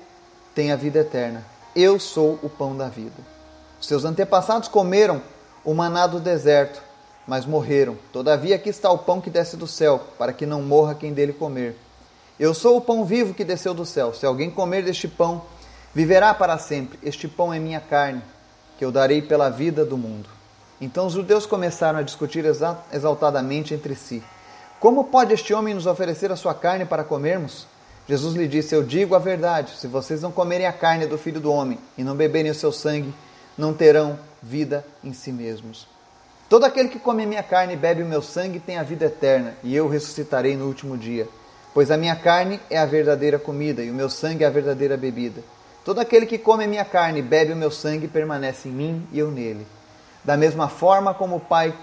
tem 0.55 0.71
a 0.71 0.77
vida 0.77 1.01
eterna. 1.01 1.45
Eu 1.75 1.99
sou 1.99 2.39
o 2.43 2.49
pão 2.49 2.77
da 2.77 2.89
vida. 2.89 3.17
seus 3.81 4.05
antepassados 4.05 4.69
comeram 4.69 5.23
o 5.65 5.75
maná 5.75 6.07
do 6.07 6.21
deserto, 6.21 6.81
mas 7.27 7.45
morreram. 7.45 7.97
Todavia 8.13 8.57
aqui 8.57 8.69
está 8.69 8.91
o 8.91 8.99
pão 8.99 9.21
que 9.21 9.31
desce 9.31 9.57
do 9.57 9.67
céu, 9.67 10.01
para 10.19 10.33
que 10.33 10.47
não 10.47 10.63
morra 10.63 10.95
quem 10.95 11.13
dele 11.13 11.33
comer. 11.33 11.77
Eu 12.39 12.55
sou 12.55 12.77
o 12.77 12.81
pão 12.81 13.05
vivo 13.05 13.35
que 13.35 13.45
desceu 13.45 13.75
do 13.75 13.85
céu. 13.85 14.15
Se 14.15 14.25
alguém 14.25 14.51
comer 14.51 14.85
deste 14.85 15.09
pão, 15.09 15.43
Viverá 15.95 16.35
para 16.35 16.59
sempre, 16.59 16.99
este 17.03 17.27
pão 17.27 17.53
é 17.53 17.59
minha 17.59 17.81
carne, 17.81 18.23
que 18.79 18.85
eu 18.85 18.93
darei 18.93 19.23
pela 19.23 19.49
vida 19.49 19.85
do 19.85 19.97
mundo. 19.97 20.29
Então 20.81 21.07
os 21.07 21.15
judeus 21.15 21.47
começaram 21.47 21.99
a 21.99 22.03
discutir 22.03 22.45
exaltadamente 22.93 23.75
entre 23.75 23.95
si: 23.95 24.23
Como 24.79 25.05
pode 25.05 25.33
este 25.33 25.53
homem 25.53 25.75
nos 25.75 25.87
oferecer 25.87 26.31
a 26.31 26.37
sua 26.37 26.55
carne 26.55 26.85
para 26.85 27.03
comermos? 27.03 27.67
Jesus 28.09 28.35
lhe 28.35 28.47
disse: 28.47 28.75
Eu 28.75 28.83
digo 28.83 29.15
a 29.15 29.19
verdade: 29.19 29.73
se 29.77 29.87
vocês 29.87 30.23
não 30.23 30.31
comerem 30.31 30.67
a 30.67 30.73
carne 30.73 31.07
do 31.07 31.19
filho 31.19 31.41
do 31.41 31.53
homem 31.53 31.79
e 31.97 32.05
não 32.05 32.15
beberem 32.15 32.51
o 32.51 32.55
seu 32.55 32.71
sangue, 32.71 33.13
não 33.57 33.75
terão 33.75 34.19
vida 34.43 34.85
em 35.03 35.13
si 35.13 35.33
mesmos. 35.33 35.89
Todo 36.49 36.65
aquele 36.65 36.89
que 36.89 36.99
come 36.99 37.25
a 37.25 37.27
minha 37.27 37.43
carne 37.43 37.75
e 37.75 37.77
bebe 37.77 38.03
o 38.03 38.07
meu 38.07 38.23
sangue 38.23 38.61
tem 38.61 38.79
a 38.79 38.83
vida 38.83 39.07
eterna, 39.07 39.55
e 39.63 39.75
eu 39.75 39.89
ressuscitarei 39.89 40.57
no 40.57 40.67
último 40.67 40.97
dia. 40.97 41.29
Pois 41.75 41.91
a 41.91 41.97
minha 41.97 42.17
carne 42.17 42.59
é 42.71 42.79
a 42.79 42.87
verdadeira 42.87 43.39
comida 43.39 43.83
e 43.83 43.91
o 43.91 43.95
meu 43.95 44.09
sangue 44.09 44.45
é 44.45 44.47
a 44.47 44.51
verdadeira 44.51 44.97
bebida. 44.97 45.43
Todo 45.89 46.01
aquele 46.01 46.27
que 46.27 46.37
come 46.37 46.65
a 46.65 46.69
minha 46.69 46.85
carne 46.85 47.21
e 47.21 47.23
bebe 47.23 47.55
o 47.55 47.57
meu 47.57 47.71
sangue 47.71 48.07
permanece 48.07 48.69
em 48.69 48.73
mim 48.73 49.09
e 49.11 49.19
eu 49.19 49.31
nele. 49.31 49.67
Da 50.23 50.37
mesma 50.37 50.69
forma 50.69 51.15
como 51.15 51.37
o 51.37 51.41
Pai 51.41 51.75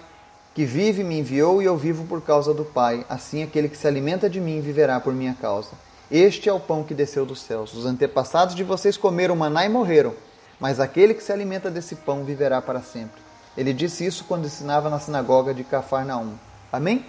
que 0.54 0.64
vive 0.64 1.04
me 1.04 1.18
enviou 1.18 1.60
e 1.60 1.66
eu 1.66 1.76
vivo 1.76 2.06
por 2.06 2.22
causa 2.22 2.54
do 2.54 2.64
Pai, 2.64 3.04
assim 3.10 3.42
aquele 3.42 3.68
que 3.68 3.76
se 3.76 3.88
alimenta 3.88 4.30
de 4.30 4.40
mim 4.40 4.62
viverá 4.62 5.00
por 5.00 5.12
minha 5.12 5.34
causa. 5.34 5.72
Este 6.12 6.48
é 6.48 6.54
o 6.54 6.60
pão 6.60 6.84
que 6.84 6.94
desceu 6.94 7.26
dos 7.26 7.42
céus. 7.42 7.74
Os 7.74 7.88
antepassados 7.88 8.54
de 8.54 8.64
vocês 8.64 8.96
comeram 8.96 9.36
maná 9.36 9.66
e 9.66 9.70
morreram, 9.70 10.14
mas 10.60 10.80
aquele 10.80 11.16
que 11.16 11.24
se 11.24 11.32
alimenta 11.32 11.72
desse 11.72 11.96
pão 11.96 12.24
viverá 12.24 12.62
para 12.62 12.84
sempre. 12.84 13.20
Ele 13.58 13.74
disse 13.74 14.06
isso 14.06 14.24
quando 14.26 14.46
ensinava 14.46 14.88
na 14.88 15.00
sinagoga 15.00 15.52
de 15.52 15.64
Cafarnaum. 15.64 16.36
Amém? 16.72 17.04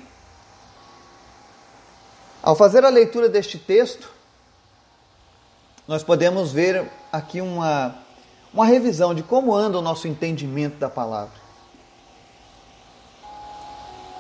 Ao 2.43 2.57
fazer 2.57 2.87
a 2.87 2.89
leitura 2.89 3.29
deste 3.29 3.59
texto, 3.59 4.16
nós 5.87 6.03
podemos 6.03 6.53
ver 6.53 6.91
aqui 7.13 7.41
uma, 7.41 7.97
uma 8.53 8.67
revisão 8.67 9.15
de 9.15 9.23
como 9.23 9.55
anda 9.55 9.79
o 9.79 9.83
nosso 9.83 10.09
entendimento 10.09 10.77
da 10.77 10.89
palavra. 10.89 11.47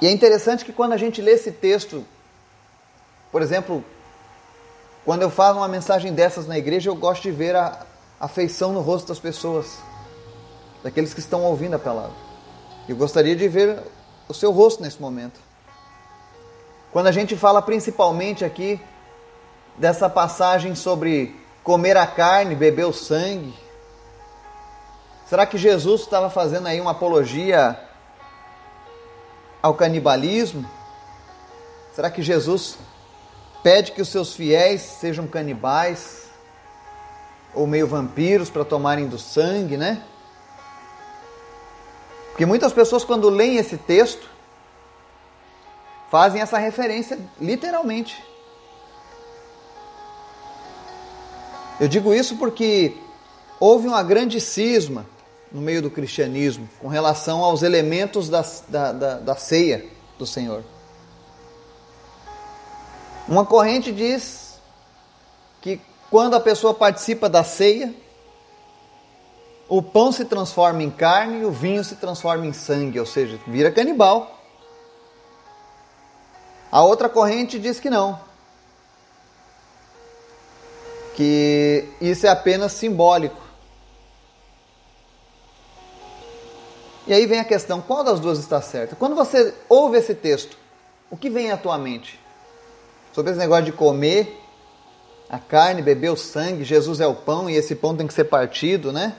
E 0.01 0.07
é 0.07 0.11
interessante 0.11 0.65
que 0.65 0.73
quando 0.73 0.93
a 0.93 0.97
gente 0.97 1.21
lê 1.21 1.33
esse 1.33 1.51
texto, 1.51 2.05
por 3.33 3.43
exemplo, 3.43 3.85
quando 5.05 5.23
eu 5.23 5.31
falo 5.31 5.59
uma 5.59 5.69
mensagem 5.69 6.13
dessas 6.13 6.47
na 6.47 6.59
igreja, 6.59 6.91
eu 6.91 6.95
gosto 6.95 7.23
de 7.23 7.31
ver 7.31 7.57
a 7.57 7.85
afeição 8.21 8.73
no 8.73 8.81
rosto 8.81 9.09
das 9.09 9.19
pessoas, 9.19 9.79
daqueles 10.83 11.13
que 11.13 11.21
estão 11.21 11.43
ouvindo 11.45 11.75
a 11.75 11.79
palavra. 11.79 12.15
Eu 12.89 12.95
gostaria 12.97 13.35
de 13.35 13.49
ver 13.49 13.81
o 14.29 14.35
seu 14.35 14.53
rosto 14.53 14.83
nesse 14.83 15.01
momento. 15.01 15.41
Quando 16.93 17.09
a 17.09 17.13
gente 17.13 17.37
fala 17.37 17.61
principalmente 17.61 18.45
aqui 18.45 18.81
dessa 19.77 20.09
passagem 20.09 20.75
sobre 20.75 21.46
comer 21.67 21.97
a 21.97 22.07
carne, 22.07 22.55
beber 22.55 22.85
o 22.85 22.93
sangue, 22.93 23.53
será 25.29 25.45
que 25.45 25.59
Jesus 25.59 26.03
estava 26.03 26.31
fazendo 26.31 26.69
aí 26.69 26.81
uma 26.81 26.93
apologia 26.93 27.77
ao 29.61 29.75
canibalismo? 29.75 30.65
Será 31.93 32.09
que 32.09 32.23
Jesus 32.23 32.79
pede 33.65 33.91
que 33.91 34.01
os 34.01 34.07
seus 34.07 34.33
fiéis 34.33 34.81
sejam 34.81 35.27
canibais 35.27 36.29
ou 37.53 37.67
meio 37.67 37.89
vampiros 37.89 38.49
para 38.49 38.65
tomarem 38.65 39.09
do 39.09 39.19
sangue, 39.19 39.77
né? 39.77 40.05
Porque 42.29 42.47
muitas 42.47 42.73
pessoas 42.73 43.05
quando 43.05 43.29
leem 43.29 43.57
esse 43.57 43.77
texto 43.77 44.31
fazem 46.13 46.41
essa 46.41 46.59
referência 46.59 47.19
literalmente. 47.41 48.23
Eu 51.79 51.89
digo 51.89 52.15
isso 52.15 52.37
porque 52.37 52.97
houve 53.61 53.87
uma 53.87 54.03
grande 54.03 54.41
cisma 54.41 55.07
no 55.53 55.61
meio 55.61 55.83
do 55.83 55.91
cristianismo 55.91 56.69
com 56.81 56.89
relação 56.89 57.45
aos 57.45 57.63
elementos 57.63 58.29
da, 58.29 58.45
da, 58.69 58.93
da, 58.93 59.19
da 59.19 59.37
ceia 59.37 59.85
do 60.19 60.27
Senhor. 60.27 60.65
Uma 63.29 63.45
corrente 63.45 63.93
diz 63.93 64.59
que 65.61 65.81
quando 66.11 66.35
a 66.35 66.41
pessoa 66.41 66.73
participa 66.73 67.29
da 67.29 67.45
ceia, 67.45 67.93
o 69.69 69.83
pão 69.83 70.13
se 70.13 70.25
transforma 70.25 70.83
em 70.83 70.91
carne 70.91 71.41
e 71.41 71.45
o 71.45 71.51
vinho 71.51 71.83
se 71.85 71.97
transforma 71.97 72.47
em 72.47 72.53
sangue, 72.53 73.01
ou 73.01 73.07
seja, 73.07 73.39
vira 73.47 73.71
canibal. 73.71 74.41
A 76.71 76.83
outra 76.83 77.09
corrente 77.09 77.59
diz 77.59 77.81
que 77.81 77.91
não. 77.91 78.26
Que 81.17 81.89
isso 82.01 82.27
é 82.27 82.31
apenas 82.31 82.73
simbólico. 82.73 83.41
E 87.07 87.13
aí 87.13 87.27
vem 87.27 87.41
a 87.41 87.45
questão: 87.45 87.81
qual 87.81 88.05
das 88.05 88.21
duas 88.21 88.39
está 88.39 88.61
certa? 88.61 88.95
Quando 88.95 89.17
você 89.17 89.55
ouve 89.69 89.99
esse 89.99 90.15
texto, 90.15 90.57
o 91.11 91.17
que 91.17 91.31
vem 91.31 91.51
à 91.51 91.57
tua 91.57 91.79
mente? 91.79 92.21
Sobre 93.13 93.31
esse 93.33 93.41
negócio 93.41 93.65
de 93.65 93.73
comer 93.73 94.41
a 95.29 95.39
carne, 95.39 95.83
beber 95.83 96.11
o 96.11 96.17
sangue, 96.17 96.65
Jesus 96.65 97.01
é 97.01 97.07
o 97.07 97.15
pão 97.15 97.51
e 97.51 97.57
esse 97.57 97.75
pão 97.75 97.97
tem 97.97 98.07
que 98.07 98.15
ser 98.15 98.25
partido, 98.25 98.93
né? 98.93 99.17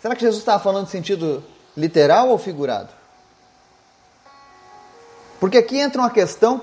Será 0.00 0.14
que 0.14 0.22
Jesus 0.22 0.40
estava 0.40 0.62
falando 0.62 0.86
em 0.86 0.90
sentido 0.90 1.44
literal 1.76 2.28
ou 2.28 2.38
figurado? 2.38 2.88
Porque 5.38 5.58
aqui 5.58 5.78
entra 5.78 6.00
uma 6.00 6.10
questão 6.10 6.62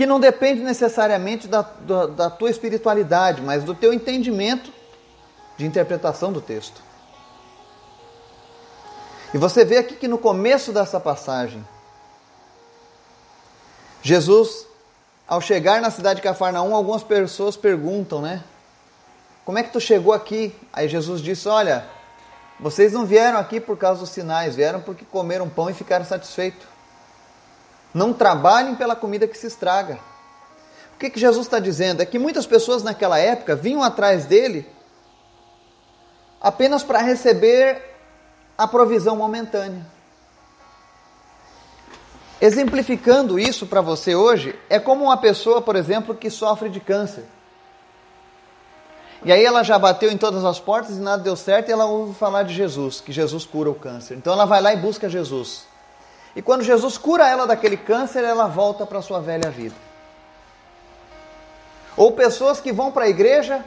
que 0.00 0.06
não 0.06 0.18
depende 0.18 0.62
necessariamente 0.62 1.46
da, 1.46 1.60
da, 1.60 2.06
da 2.06 2.30
tua 2.30 2.48
espiritualidade, 2.48 3.42
mas 3.42 3.64
do 3.64 3.74
teu 3.74 3.92
entendimento 3.92 4.72
de 5.58 5.66
interpretação 5.66 6.32
do 6.32 6.40
texto. 6.40 6.82
E 9.34 9.36
você 9.36 9.62
vê 9.62 9.76
aqui 9.76 9.96
que 9.96 10.08
no 10.08 10.16
começo 10.16 10.72
dessa 10.72 10.98
passagem, 10.98 11.62
Jesus, 14.00 14.66
ao 15.28 15.38
chegar 15.38 15.82
na 15.82 15.90
cidade 15.90 16.16
de 16.16 16.22
Cafarnaum, 16.22 16.74
algumas 16.74 17.02
pessoas 17.02 17.54
perguntam, 17.54 18.22
né? 18.22 18.42
Como 19.44 19.58
é 19.58 19.62
que 19.62 19.70
tu 19.70 19.78
chegou 19.78 20.14
aqui? 20.14 20.58
Aí 20.72 20.88
Jesus 20.88 21.20
disse: 21.20 21.46
Olha, 21.46 21.84
vocês 22.58 22.94
não 22.94 23.04
vieram 23.04 23.38
aqui 23.38 23.60
por 23.60 23.76
causa 23.76 24.00
dos 24.00 24.08
sinais, 24.08 24.56
vieram 24.56 24.80
porque 24.80 25.04
comeram 25.04 25.46
pão 25.46 25.68
e 25.68 25.74
ficaram 25.74 26.06
satisfeitos. 26.06 26.69
Não 27.92 28.12
trabalhem 28.12 28.74
pela 28.74 28.94
comida 28.94 29.26
que 29.26 29.36
se 29.36 29.46
estraga. 29.46 29.98
O 30.94 30.98
que, 30.98 31.10
que 31.10 31.18
Jesus 31.18 31.46
está 31.46 31.58
dizendo? 31.58 32.02
É 32.02 32.06
que 32.06 32.18
muitas 32.18 32.46
pessoas 32.46 32.82
naquela 32.82 33.18
época 33.18 33.56
vinham 33.56 33.82
atrás 33.82 34.26
dele 34.26 34.68
apenas 36.40 36.82
para 36.82 37.00
receber 37.00 37.82
a 38.56 38.66
provisão 38.66 39.16
momentânea. 39.16 39.84
Exemplificando 42.40 43.38
isso 43.38 43.66
para 43.66 43.82
você 43.82 44.14
hoje, 44.14 44.58
é 44.68 44.78
como 44.78 45.04
uma 45.04 45.16
pessoa, 45.16 45.60
por 45.60 45.76
exemplo, 45.76 46.14
que 46.14 46.30
sofre 46.30 46.70
de 46.70 46.80
câncer. 46.80 47.24
E 49.22 49.30
aí 49.30 49.44
ela 49.44 49.62
já 49.62 49.78
bateu 49.78 50.10
em 50.10 50.16
todas 50.16 50.44
as 50.44 50.58
portas 50.58 50.96
e 50.96 51.00
nada 51.00 51.22
deu 51.22 51.36
certo 51.36 51.68
e 51.68 51.72
ela 51.72 51.84
ouve 51.84 52.14
falar 52.14 52.42
de 52.42 52.54
Jesus, 52.54 53.00
que 53.00 53.12
Jesus 53.12 53.44
cura 53.44 53.68
o 53.68 53.74
câncer. 53.74 54.16
Então 54.16 54.32
ela 54.32 54.46
vai 54.46 54.62
lá 54.62 54.72
e 54.72 54.78
busca 54.78 55.10
Jesus. 55.10 55.64
E 56.34 56.42
quando 56.42 56.62
Jesus 56.62 56.96
cura 56.96 57.28
ela 57.28 57.46
daquele 57.46 57.76
câncer, 57.76 58.24
ela 58.24 58.46
volta 58.46 58.86
para 58.86 58.98
a 58.98 59.02
sua 59.02 59.20
velha 59.20 59.50
vida. 59.50 59.74
Ou 61.96 62.12
pessoas 62.12 62.60
que 62.60 62.72
vão 62.72 62.92
para 62.92 63.04
a 63.04 63.08
igreja 63.08 63.64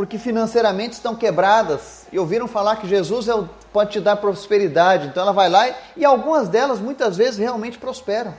porque 0.00 0.16
financeiramente 0.16 0.94
estão 0.94 1.14
quebradas 1.14 2.06
e 2.10 2.18
ouviram 2.18 2.48
falar 2.48 2.76
que 2.76 2.88
Jesus 2.88 3.28
é 3.28 3.34
o, 3.34 3.46
pode 3.70 3.90
te 3.90 4.00
dar 4.00 4.16
prosperidade. 4.16 5.08
Então 5.08 5.22
ela 5.22 5.32
vai 5.32 5.48
lá 5.50 5.68
e, 5.68 5.74
e 5.98 6.04
algumas 6.06 6.48
delas 6.48 6.78
muitas 6.78 7.18
vezes 7.18 7.38
realmente 7.38 7.76
prosperam. 7.76 8.34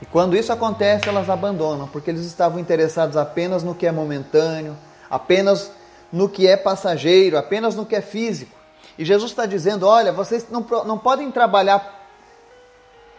E 0.00 0.06
quando 0.06 0.36
isso 0.36 0.52
acontece, 0.52 1.08
elas 1.08 1.28
abandonam, 1.28 1.88
porque 1.88 2.10
eles 2.10 2.24
estavam 2.24 2.60
interessados 2.60 3.16
apenas 3.16 3.62
no 3.62 3.74
que 3.74 3.86
é 3.86 3.92
momentâneo, 3.92 4.76
apenas 5.10 5.72
no 6.12 6.28
que 6.28 6.46
é 6.46 6.56
passageiro, 6.56 7.36
apenas 7.36 7.74
no 7.74 7.84
que 7.84 7.96
é 7.96 8.00
físico. 8.00 8.56
E 8.96 9.04
Jesus 9.04 9.32
está 9.32 9.46
dizendo: 9.46 9.86
olha, 9.86 10.12
vocês 10.12 10.46
não, 10.50 10.64
não 10.84 10.98
podem 10.98 11.30
trabalhar 11.30 12.01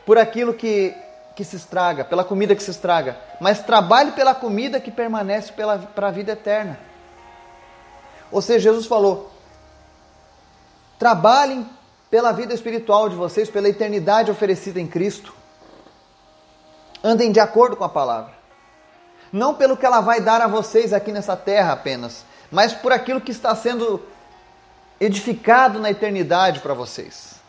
por 0.06 0.18
aquilo 0.18 0.54
que, 0.54 0.96
que 1.36 1.44
se 1.44 1.56
estraga, 1.56 2.04
pela 2.04 2.24
comida 2.24 2.56
que 2.56 2.64
se 2.64 2.72
estraga, 2.72 3.18
mas 3.40 3.62
trabalhe 3.62 4.12
pela 4.12 4.36
comida 4.36 4.80
que 4.80 4.92
permanece 4.92 5.52
para 5.52 6.08
a 6.08 6.12
vida 6.12 6.34
eterna. 6.34 6.80
Ou 8.32 8.42
seja, 8.42 8.72
Jesus 8.72 8.86
falou: 8.86 9.32
trabalhem 10.98 11.70
pela 12.10 12.32
vida 12.32 12.54
espiritual 12.54 13.10
de 13.10 13.16
vocês, 13.16 13.50
pela 13.50 13.70
eternidade 13.70 14.32
oferecida 14.32 14.80
em 14.80 14.88
Cristo. 14.88 15.34
Andem 17.04 17.32
de 17.32 17.40
acordo 17.40 17.76
com 17.76 17.84
a 17.84 17.90
palavra. 17.90 18.34
Não 19.32 19.56
pelo 19.56 19.76
que 19.76 19.86
ela 19.86 20.00
vai 20.00 20.22
dar 20.22 20.42
a 20.42 20.48
vocês 20.48 20.94
aqui 20.94 21.12
nessa 21.12 21.36
terra 21.36 21.74
apenas, 21.74 22.24
mas 22.52 22.72
por 22.72 22.92
aquilo 22.92 23.20
que 23.20 23.32
está 23.32 23.56
sendo 23.56 24.02
edificado 25.00 25.80
na 25.80 25.90
eternidade 25.90 26.60
para 26.60 26.74
vocês. 26.74 27.43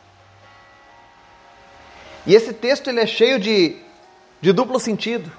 E 2.26 2.34
esse 2.34 2.52
texto 2.52 2.88
ele 2.88 3.00
é 3.00 3.06
cheio 3.06 3.38
de, 3.38 3.76
de 4.40 4.52
duplo 4.52 4.80
sentido. 4.80 5.30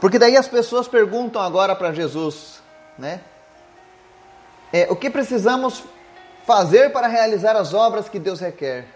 Porque 0.00 0.18
daí 0.18 0.36
as 0.36 0.48
pessoas 0.48 0.88
perguntam 0.88 1.42
agora 1.42 1.76
para 1.76 1.92
Jesus, 1.92 2.62
né? 2.98 3.20
É, 4.72 4.86
o 4.90 4.96
que 4.96 5.10
precisamos 5.10 5.82
fazer 6.46 6.90
para 6.90 7.06
realizar 7.06 7.56
as 7.56 7.74
obras 7.74 8.08
que 8.08 8.18
Deus 8.18 8.40
requer? 8.40 8.86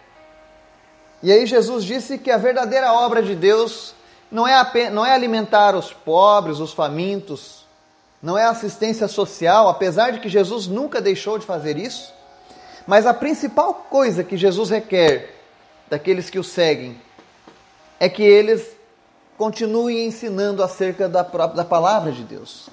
E 1.22 1.30
aí 1.30 1.44
Jesus 1.46 1.84
disse 1.84 2.16
que 2.16 2.30
a 2.30 2.38
verdadeira 2.38 2.92
obra 2.92 3.22
de 3.22 3.34
Deus 3.34 3.94
não 4.30 4.48
é, 4.48 4.54
apenas, 4.54 4.94
não 4.94 5.04
é 5.04 5.12
alimentar 5.12 5.74
os 5.74 5.92
pobres, 5.92 6.58
os 6.58 6.72
famintos, 6.72 7.66
não 8.22 8.38
é 8.38 8.44
assistência 8.44 9.06
social, 9.06 9.68
apesar 9.68 10.12
de 10.12 10.20
que 10.20 10.28
Jesus 10.28 10.66
nunca 10.66 11.00
deixou 11.00 11.38
de 11.38 11.44
fazer 11.44 11.76
isso. 11.76 12.14
Mas 12.86 13.06
a 13.06 13.12
principal 13.12 13.74
coisa 13.90 14.24
que 14.24 14.36
Jesus 14.36 14.70
requer 14.70 15.33
daqueles 15.94 16.28
que 16.28 16.40
o 16.40 16.44
seguem 16.44 17.00
é 18.00 18.08
que 18.08 18.24
eles 18.24 18.76
continuem 19.38 20.06
ensinando 20.06 20.60
acerca 20.60 21.08
da, 21.08 21.22
da 21.22 21.64
palavra 21.64 22.10
de 22.10 22.24
Deus. 22.24 22.68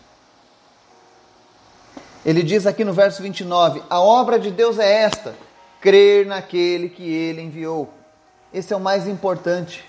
Ele 2.25 2.41
diz 2.41 2.65
aqui 2.65 2.83
no 2.83 2.93
verso 2.93 3.21
29: 3.21 3.83
A 3.87 4.01
obra 4.01 4.39
de 4.39 4.49
Deus 4.49 4.79
é 4.79 5.03
esta, 5.03 5.35
crer 5.79 6.25
naquele 6.25 6.89
que 6.89 7.03
ele 7.03 7.41
enviou. 7.41 7.89
Esse 8.51 8.73
é 8.73 8.75
o 8.75 8.79
mais 8.79 9.07
importante. 9.07 9.85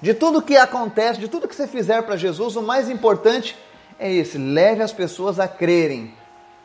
De 0.00 0.14
tudo 0.14 0.40
que 0.40 0.56
acontece, 0.56 1.20
de 1.20 1.28
tudo 1.28 1.46
que 1.46 1.54
você 1.54 1.66
fizer 1.66 2.02
para 2.02 2.16
Jesus, 2.16 2.56
o 2.56 2.62
mais 2.62 2.88
importante 2.88 3.54
é 3.98 4.10
esse: 4.10 4.38
leve 4.38 4.82
as 4.82 4.94
pessoas 4.94 5.38
a 5.38 5.46
crerem 5.46 6.14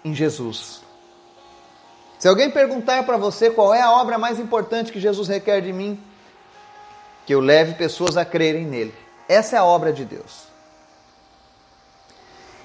em 0.06 0.16
Jesus. 0.16 0.83
Se 2.24 2.28
alguém 2.30 2.50
perguntar 2.50 3.04
para 3.04 3.18
você 3.18 3.50
qual 3.50 3.74
é 3.74 3.82
a 3.82 3.92
obra 3.92 4.18
mais 4.18 4.40
importante 4.40 4.94
que 4.94 5.00
Jesus 5.02 5.28
requer 5.28 5.60
de 5.60 5.74
mim, 5.74 6.02
que 7.26 7.36
eu 7.36 7.42
leve 7.42 7.74
pessoas 7.74 8.16
a 8.16 8.24
crerem 8.24 8.66
nele. 8.66 8.96
Essa 9.28 9.58
é 9.58 9.60
a 9.60 9.66
obra 9.66 9.92
de 9.92 10.06
Deus. 10.06 10.46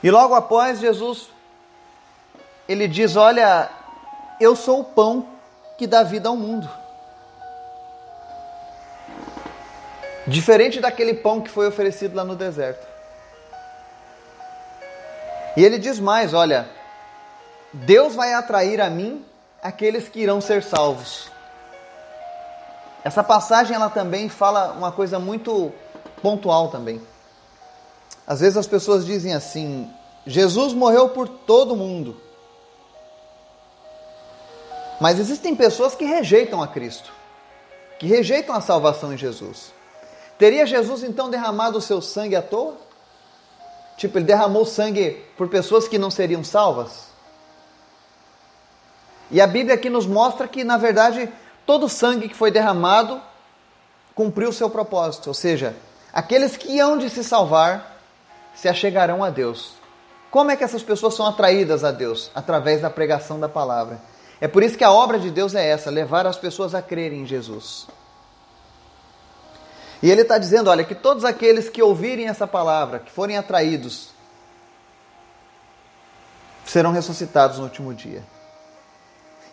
E 0.01 0.13
logo 0.13 0.33
após, 0.33 0.79
Jesus 0.79 1.31
ele 2.69 2.87
diz: 2.87 3.17
Olha, 3.17 3.69
eu 4.41 4.55
sou 4.55 4.79
o 4.79 4.85
pão 4.85 5.27
que 5.77 5.89
dá 5.89 6.05
vida 6.05 6.29
ao 6.29 6.37
mundo. 6.37 6.71
Diferente 10.25 10.79
daquele 10.79 11.15
pão 11.15 11.41
que 11.41 11.51
foi 11.51 11.67
oferecido 11.67 12.15
lá 12.15 12.23
no 12.23 12.37
deserto. 12.37 12.87
E 15.57 15.65
ele 15.65 15.81
diz 15.81 15.99
mais: 15.99 16.33
olha, 16.33 16.69
Deus 17.73 18.15
vai 18.15 18.35
atrair 18.35 18.81
a 18.81 18.89
mim 18.89 19.27
aqueles 19.69 20.09
que 20.09 20.21
irão 20.21 20.41
ser 20.41 20.63
salvos. 20.63 21.31
Essa 23.05 23.23
passagem 23.23 23.77
ela 23.77 23.91
também 23.91 24.29
fala 24.29 24.73
uma 24.73 24.91
coisa 24.91 25.19
muito 25.19 25.73
pontual 26.23 26.69
também. 26.69 27.01
Às 28.27 28.41
vezes 28.41 28.57
as 28.57 28.67
pessoas 28.67 29.05
dizem 29.05 29.35
assim: 29.35 29.91
Jesus 30.27 30.73
morreu 30.73 31.11
por 31.11 31.29
todo 31.29 31.77
mundo. 31.77 32.17
Mas 35.01 35.19
existem 35.19 35.55
pessoas 35.55 35.95
que 35.95 36.05
rejeitam 36.05 36.61
a 36.61 36.67
Cristo, 36.67 37.13
que 38.01 38.07
rejeitam 38.07 38.55
a 38.55 38.61
salvação 38.61 39.13
em 39.13 39.19
Jesus. 39.19 39.73
Teria 40.37 40.67
Jesus 40.67 41.05
então 41.05 41.31
derramado 41.31 41.79
o 41.79 41.83
seu 41.83 42.01
sangue 42.01 42.35
à 42.35 42.43
toa? 42.43 42.77
Tipo, 43.97 44.19
ele 44.19 44.25
derramou 44.25 44.65
sangue 44.65 45.25
por 45.37 45.49
pessoas 45.49 45.87
que 45.87 45.99
não 45.99 46.11
seriam 46.11 46.43
salvas? 46.43 47.08
E 49.31 49.41
a 49.41 49.47
Bíblia 49.47 49.75
aqui 49.75 49.91
nos 49.91 50.07
mostra 50.07 50.49
que, 50.49 50.65
na 50.65 50.77
verdade, 50.77 51.29
todo 51.67 51.87
o 51.87 51.89
sangue 51.89 52.29
que 52.29 52.35
foi 52.35 52.51
derramado 52.51 53.21
cumpriu 54.15 54.49
o 54.49 54.53
seu 54.53 54.69
propósito, 54.69 55.29
ou 55.29 55.35
seja, 55.35 55.77
aqueles 56.13 56.57
que 56.57 56.81
hão 56.81 56.99
de 56.99 57.09
se 57.09 57.23
salvar 57.23 57.99
se 58.55 58.69
achegarão 58.69 59.23
a 59.23 59.31
Deus. 59.31 59.75
Como 60.31 60.51
é 60.51 60.57
que 60.57 60.65
essas 60.65 60.83
pessoas 60.83 61.15
são 61.15 61.27
atraídas 61.27 61.85
a 61.85 61.93
Deus? 61.93 62.31
Através 62.35 62.83
da 62.83 62.91
pregação 62.91 63.39
da 63.39 63.49
palavra. 63.49 64.01
É 64.41 64.49
por 64.49 64.63
isso 64.63 64.77
que 64.77 64.85
a 64.85 64.91
obra 64.91 65.19
de 65.19 65.31
Deus 65.31 65.55
é 65.55 65.67
essa: 65.67 65.91
levar 65.91 66.27
as 66.27 66.37
pessoas 66.37 66.75
a 66.75 66.83
crerem 66.83 67.23
em 67.23 67.27
Jesus. 67.27 67.87
E 70.03 70.11
ele 70.11 70.23
está 70.23 70.39
dizendo: 70.39 70.71
olha, 70.71 70.85
que 70.85 70.95
todos 70.95 71.25
aqueles 71.25 71.69
que 71.69 71.83
ouvirem 71.83 72.29
essa 72.29 72.47
palavra, 72.47 72.99
que 72.99 73.11
forem 73.11 73.37
atraídos, 73.37 74.11
serão 76.65 76.93
ressuscitados 76.93 77.59
no 77.59 77.65
último 77.65 77.95
dia. 77.95 78.23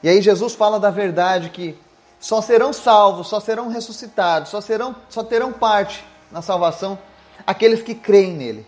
E 0.05 0.09
aí 0.09 0.21
Jesus 0.21 0.53
fala 0.53 0.79
da 0.79 0.91
verdade 0.91 1.49
que 1.49 1.75
só 2.19 2.39
serão 2.39 2.71
salvos, 2.71 3.27
só 3.27 3.39
serão 3.39 3.69
ressuscitados, 3.69 4.51
só, 4.51 4.61
serão, 4.61 4.95
só 5.09 5.23
terão 5.23 5.51
parte 5.51 6.05
na 6.31 6.43
salvação 6.43 6.95
aqueles 7.43 7.81
que 7.81 7.95
creem 7.95 8.35
nele. 8.35 8.67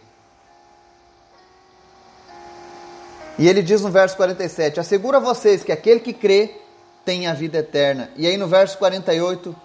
E 3.38 3.48
ele 3.48 3.62
diz 3.62 3.84
no 3.84 3.92
verso 3.92 4.18
47: 4.18 4.80
Asseguro 4.80 5.18
a 5.18 5.20
vocês 5.20 5.64
que 5.64 5.72
aquele 5.72 6.00
que 6.00 6.12
crê 6.12 6.60
tem 7.06 7.28
a 7.28 7.36
vida 7.36 7.60
eterna. 7.60 8.10
E 8.16 8.26
aí 8.26 8.36
no 8.36 8.48
verso 8.48 8.76
48, 8.80 9.56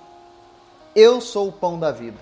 Eu 0.95 1.23
sou 1.23 1.49
o 1.49 1.53
pão 1.53 1.79
da 1.79 1.91
vida. 1.91 2.19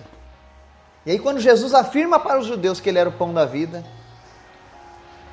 E 1.05 1.11
aí 1.11 1.19
quando 1.19 1.41
Jesus 1.41 1.73
afirma 1.73 2.21
para 2.21 2.39
os 2.39 2.47
judeus 2.47 2.79
que 2.79 2.87
ele 2.87 2.99
era 2.99 3.09
o 3.09 3.17
pão 3.17 3.33
da 3.33 3.43
vida, 3.43 3.83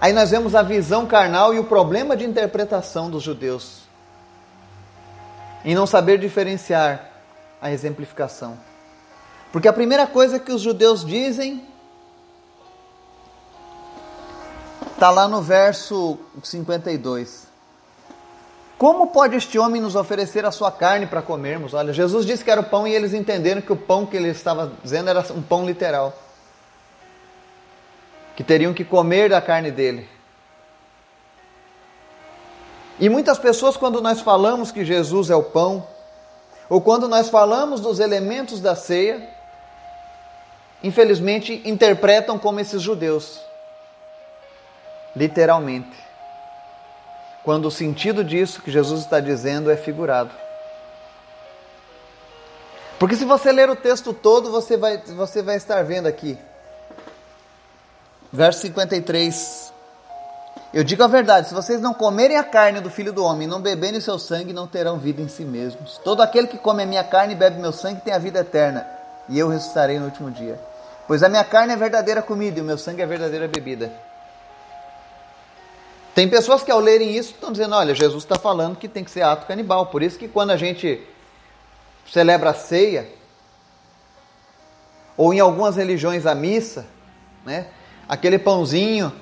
aí 0.01 0.13
nós 0.13 0.33
vemos 0.33 0.57
a 0.57 0.63
visão 0.63 1.07
carnal 1.07 1.55
e 1.55 1.61
o 1.61 1.65
problema 1.65 2.17
de 2.17 2.25
interpretação 2.25 3.09
dos 3.09 3.23
judeus 3.23 3.87
em 5.65 5.75
não 5.75 5.87
saber 5.87 6.19
diferenciar 6.19 7.11
a 7.61 7.71
exemplificação. 7.71 8.59
Porque 9.53 9.69
a 9.69 9.73
primeira 9.73 10.07
coisa 10.07 10.38
que 10.38 10.53
os 10.53 10.61
judeus 10.61 11.05
dizem 11.05 11.67
está 14.93 15.11
lá 15.11 15.29
no 15.29 15.41
verso 15.41 16.19
52. 16.43 17.47
Como 18.77 19.09
pode 19.09 19.37
este 19.37 19.59
homem 19.59 19.81
nos 19.81 19.97
oferecer 19.97 20.45
a 20.45 20.53
sua 20.53 20.71
carne 20.71 21.07
para 21.07 21.21
comermos? 21.21 21.75
Olha, 21.75 21.93
Jesus 21.93 22.25
disse 22.25 22.45
que 22.45 22.50
era 22.50 22.61
o 22.61 22.65
pão 22.65 22.87
e 22.87 22.95
eles 22.95 23.12
entenderam 23.12 23.61
que 23.61 23.73
o 23.73 23.77
pão 23.77 24.07
que 24.07 24.17
ele 24.17 24.29
estava 24.29 24.73
dizendo 24.83 25.11
era 25.11 25.21
um 25.33 25.42
pão 25.42 25.66
literal. 25.66 26.16
Que 28.37 28.44
teriam 28.44 28.73
que 28.73 28.85
comer 28.85 29.31
da 29.31 29.40
carne 29.40 29.73
dele. 29.73 30.09
E 33.01 33.09
muitas 33.09 33.39
pessoas, 33.39 33.77
quando 33.77 34.01
nós 34.01 34.21
falamos 34.21 34.73
que 34.73 34.85
Jesus 34.85 35.31
é 35.31 35.37
o 35.37 35.43
pão, 35.43 35.87
ou 36.69 36.81
quando 36.81 37.09
nós 37.09 37.29
falamos 37.29 37.81
dos 37.81 38.01
elementos 38.01 38.61
da 38.61 38.75
ceia, 38.75 39.29
infelizmente 40.83 41.63
interpretam 41.65 42.39
como 42.39 42.61
esses 42.61 42.83
judeus, 42.83 43.41
literalmente. 45.15 45.97
Quando 47.45 47.67
o 47.67 47.71
sentido 47.71 48.23
disso 48.23 48.61
que 48.61 48.71
Jesus 48.71 49.01
está 49.01 49.21
dizendo 49.21 49.71
é 49.71 49.77
figurado. 49.77 50.31
Porque 52.99 53.15
se 53.15 53.25
você 53.25 53.53
ler 53.53 53.71
o 53.71 53.77
texto 53.77 54.13
todo, 54.13 54.51
você 54.51 54.77
vai, 54.77 54.99
você 54.99 55.41
vai 55.41 55.57
estar 55.57 55.83
vendo 55.85 56.07
aqui. 56.07 56.37
Verso 58.33 58.61
53. 58.63 59.73
Eu 60.79 60.85
digo 60.85 61.03
a 61.03 61.09
verdade: 61.09 61.49
se 61.49 61.55
vocês 61.55 61.81
não 61.81 61.93
comerem 61.93 62.37
a 62.37 62.45
carne 62.45 62.81
do 62.81 62.88
filho 62.88 63.12
do 63.12 63.25
homem 63.25 63.49
e 63.49 63.51
não 63.51 63.61
beberem 63.61 63.99
o 63.99 64.01
seu 64.01 64.17
sangue, 64.17 64.53
não 64.53 64.69
terão 64.69 64.97
vida 64.97 65.21
em 65.21 65.27
si 65.27 65.45
mesmos. 65.45 66.01
Todo 66.05 66.23
aquele 66.23 66.47
que 66.47 66.57
come 66.57 66.85
a 66.85 66.87
minha 66.87 67.03
carne 67.03 67.35
e 67.35 67.37
bebe 67.37 67.61
meu 67.61 67.73
sangue 67.73 68.01
tem 68.01 68.14
a 68.14 68.19
vida 68.19 68.38
eterna, 68.38 68.87
e 69.29 69.37
eu 69.37 69.49
ressuscitarei 69.49 69.99
no 69.99 70.05
último 70.05 70.31
dia. 70.31 70.57
Pois 71.09 71.25
a 71.25 71.29
minha 71.29 71.43
carne 71.43 71.73
é 71.73 71.77
verdadeira 71.77 72.23
comida 72.23 72.61
e 72.61 72.62
o 72.62 72.64
meu 72.64 72.79
sangue 72.79 73.03
é 73.03 73.07
verdadeira 73.07 73.49
bebida. 73.49 73.93
Tem 76.14 76.29
pessoas 76.29 76.62
que 76.62 76.71
ao 76.71 76.79
lerem 76.79 77.11
isso 77.11 77.33
estão 77.33 77.51
dizendo: 77.51 77.75
olha, 77.75 77.93
Jesus 77.93 78.23
está 78.23 78.38
falando 78.38 78.77
que 78.77 78.87
tem 78.87 79.03
que 79.03 79.11
ser 79.11 79.23
ato 79.23 79.49
canibal. 79.49 79.87
Por 79.87 80.01
isso 80.01 80.17
que 80.17 80.29
quando 80.29 80.53
a 80.53 80.57
gente 80.57 81.05
celebra 82.07 82.51
a 82.51 82.55
ceia, 82.55 83.09
ou 85.17 85.35
em 85.35 85.41
algumas 85.41 85.75
religiões 85.75 86.25
a 86.25 86.37
missa, 86.37 86.87
né, 87.45 87.67
aquele 88.09 88.38
pãozinho 88.38 89.12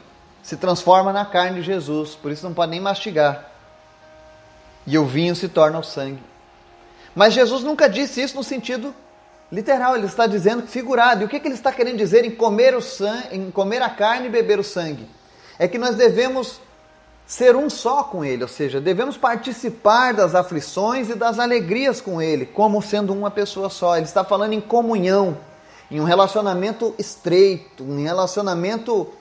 se 0.47 0.57
transforma 0.57 1.13
na 1.13 1.25
carne 1.25 1.61
de 1.61 1.67
Jesus, 1.67 2.15
por 2.15 2.31
isso 2.31 2.47
não 2.47 2.55
pode 2.55 2.71
nem 2.71 2.79
mastigar. 2.79 3.51
E 4.87 4.97
o 4.97 5.05
vinho 5.05 5.35
se 5.35 5.49
torna 5.49 5.81
o 5.81 5.83
sangue. 5.83 6.23
Mas 7.17 7.35
Jesus 7.35 7.65
nunca 7.65 7.89
disse 7.89 8.23
isso 8.23 8.37
no 8.37 8.45
sentido 8.45 8.95
literal, 9.51 9.97
ele 9.97 10.07
está 10.07 10.25
dizendo 10.25 10.65
figurado. 10.65 11.23
E 11.23 11.25
o 11.25 11.29
que, 11.29 11.41
que 11.41 11.49
ele 11.49 11.57
está 11.57 11.73
querendo 11.73 11.97
dizer 11.97 12.25
em 12.25 12.31
comer, 12.31 12.77
o 12.77 12.81
sangue, 12.81 13.27
em 13.33 13.51
comer 13.51 13.83
a 13.83 13.91
carne 13.91 14.29
e 14.29 14.31
beber 14.31 14.61
o 14.61 14.63
sangue? 14.63 15.11
É 15.59 15.67
que 15.67 15.79
nós 15.79 15.97
devemos 15.97 16.61
ser 17.27 17.57
um 17.57 17.69
só 17.69 18.05
com 18.05 18.25
ele, 18.25 18.45
ou 18.45 18.49
seja, 18.49 18.81
devemos 18.81 19.17
participar 19.17 20.15
das 20.15 20.33
aflições 20.33 21.11
e 21.11 21.17
das 21.17 21.41
alegrias 21.41 22.01
com 22.01 22.23
ele, 22.23 22.47
como 22.47 22.81
sendo 22.81 23.13
uma 23.13 23.33
pessoa 23.33 23.69
só. 23.69 23.97
Ele 23.97 24.07
está 24.07 24.23
falando 24.23 24.53
em 24.53 24.61
comunhão, 24.61 25.39
em 25.91 26.01
um 26.01 26.05
relacionamento 26.05 26.95
estreito, 27.01 27.83
um 27.83 28.05
relacionamento 28.05 29.13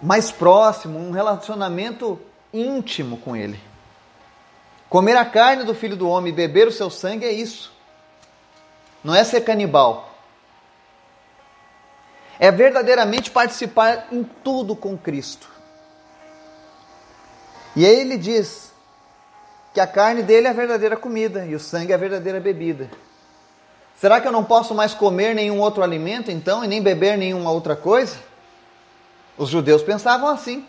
mais 0.00 0.30
próximo, 0.30 0.98
um 0.98 1.10
relacionamento 1.10 2.20
íntimo 2.52 3.18
com 3.18 3.36
Ele. 3.36 3.60
Comer 4.88 5.16
a 5.16 5.24
carne 5.24 5.64
do 5.64 5.74
Filho 5.74 5.96
do 5.96 6.08
Homem 6.08 6.32
e 6.32 6.36
beber 6.36 6.68
o 6.68 6.72
seu 6.72 6.88
sangue 6.88 7.26
é 7.26 7.32
isso. 7.32 7.72
Não 9.04 9.14
é 9.14 9.22
ser 9.22 9.42
canibal. 9.42 10.08
É 12.38 12.50
verdadeiramente 12.50 13.30
participar 13.30 14.08
em 14.10 14.22
tudo 14.22 14.74
com 14.74 14.96
Cristo. 14.96 15.48
E 17.76 17.84
aí 17.84 18.00
ele 18.00 18.16
diz 18.16 18.72
que 19.74 19.80
a 19.80 19.86
carne 19.86 20.22
dele 20.22 20.46
é 20.46 20.50
a 20.50 20.54
verdadeira 20.54 20.96
comida 20.96 21.44
e 21.44 21.54
o 21.54 21.60
sangue 21.60 21.92
é 21.92 21.94
a 21.94 21.98
verdadeira 21.98 22.40
bebida. 22.40 22.90
Será 23.96 24.20
que 24.20 24.28
eu 24.28 24.32
não 24.32 24.44
posso 24.44 24.74
mais 24.74 24.94
comer 24.94 25.34
nenhum 25.34 25.60
outro 25.60 25.82
alimento 25.82 26.30
então 26.30 26.64
e 26.64 26.68
nem 26.68 26.80
beber 26.80 27.18
nenhuma 27.18 27.50
outra 27.50 27.76
coisa? 27.76 28.16
Os 29.38 29.48
judeus 29.48 29.82
pensavam 29.82 30.28
assim. 30.28 30.66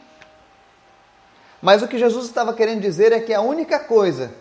Mas 1.62 1.82
o 1.82 1.88
que 1.88 1.98
Jesus 1.98 2.28
estava 2.28 2.54
querendo 2.54 2.82
dizer 2.82 3.12
é 3.12 3.20
que 3.20 3.34
a 3.34 3.42
única 3.42 3.80
coisa 3.80 4.32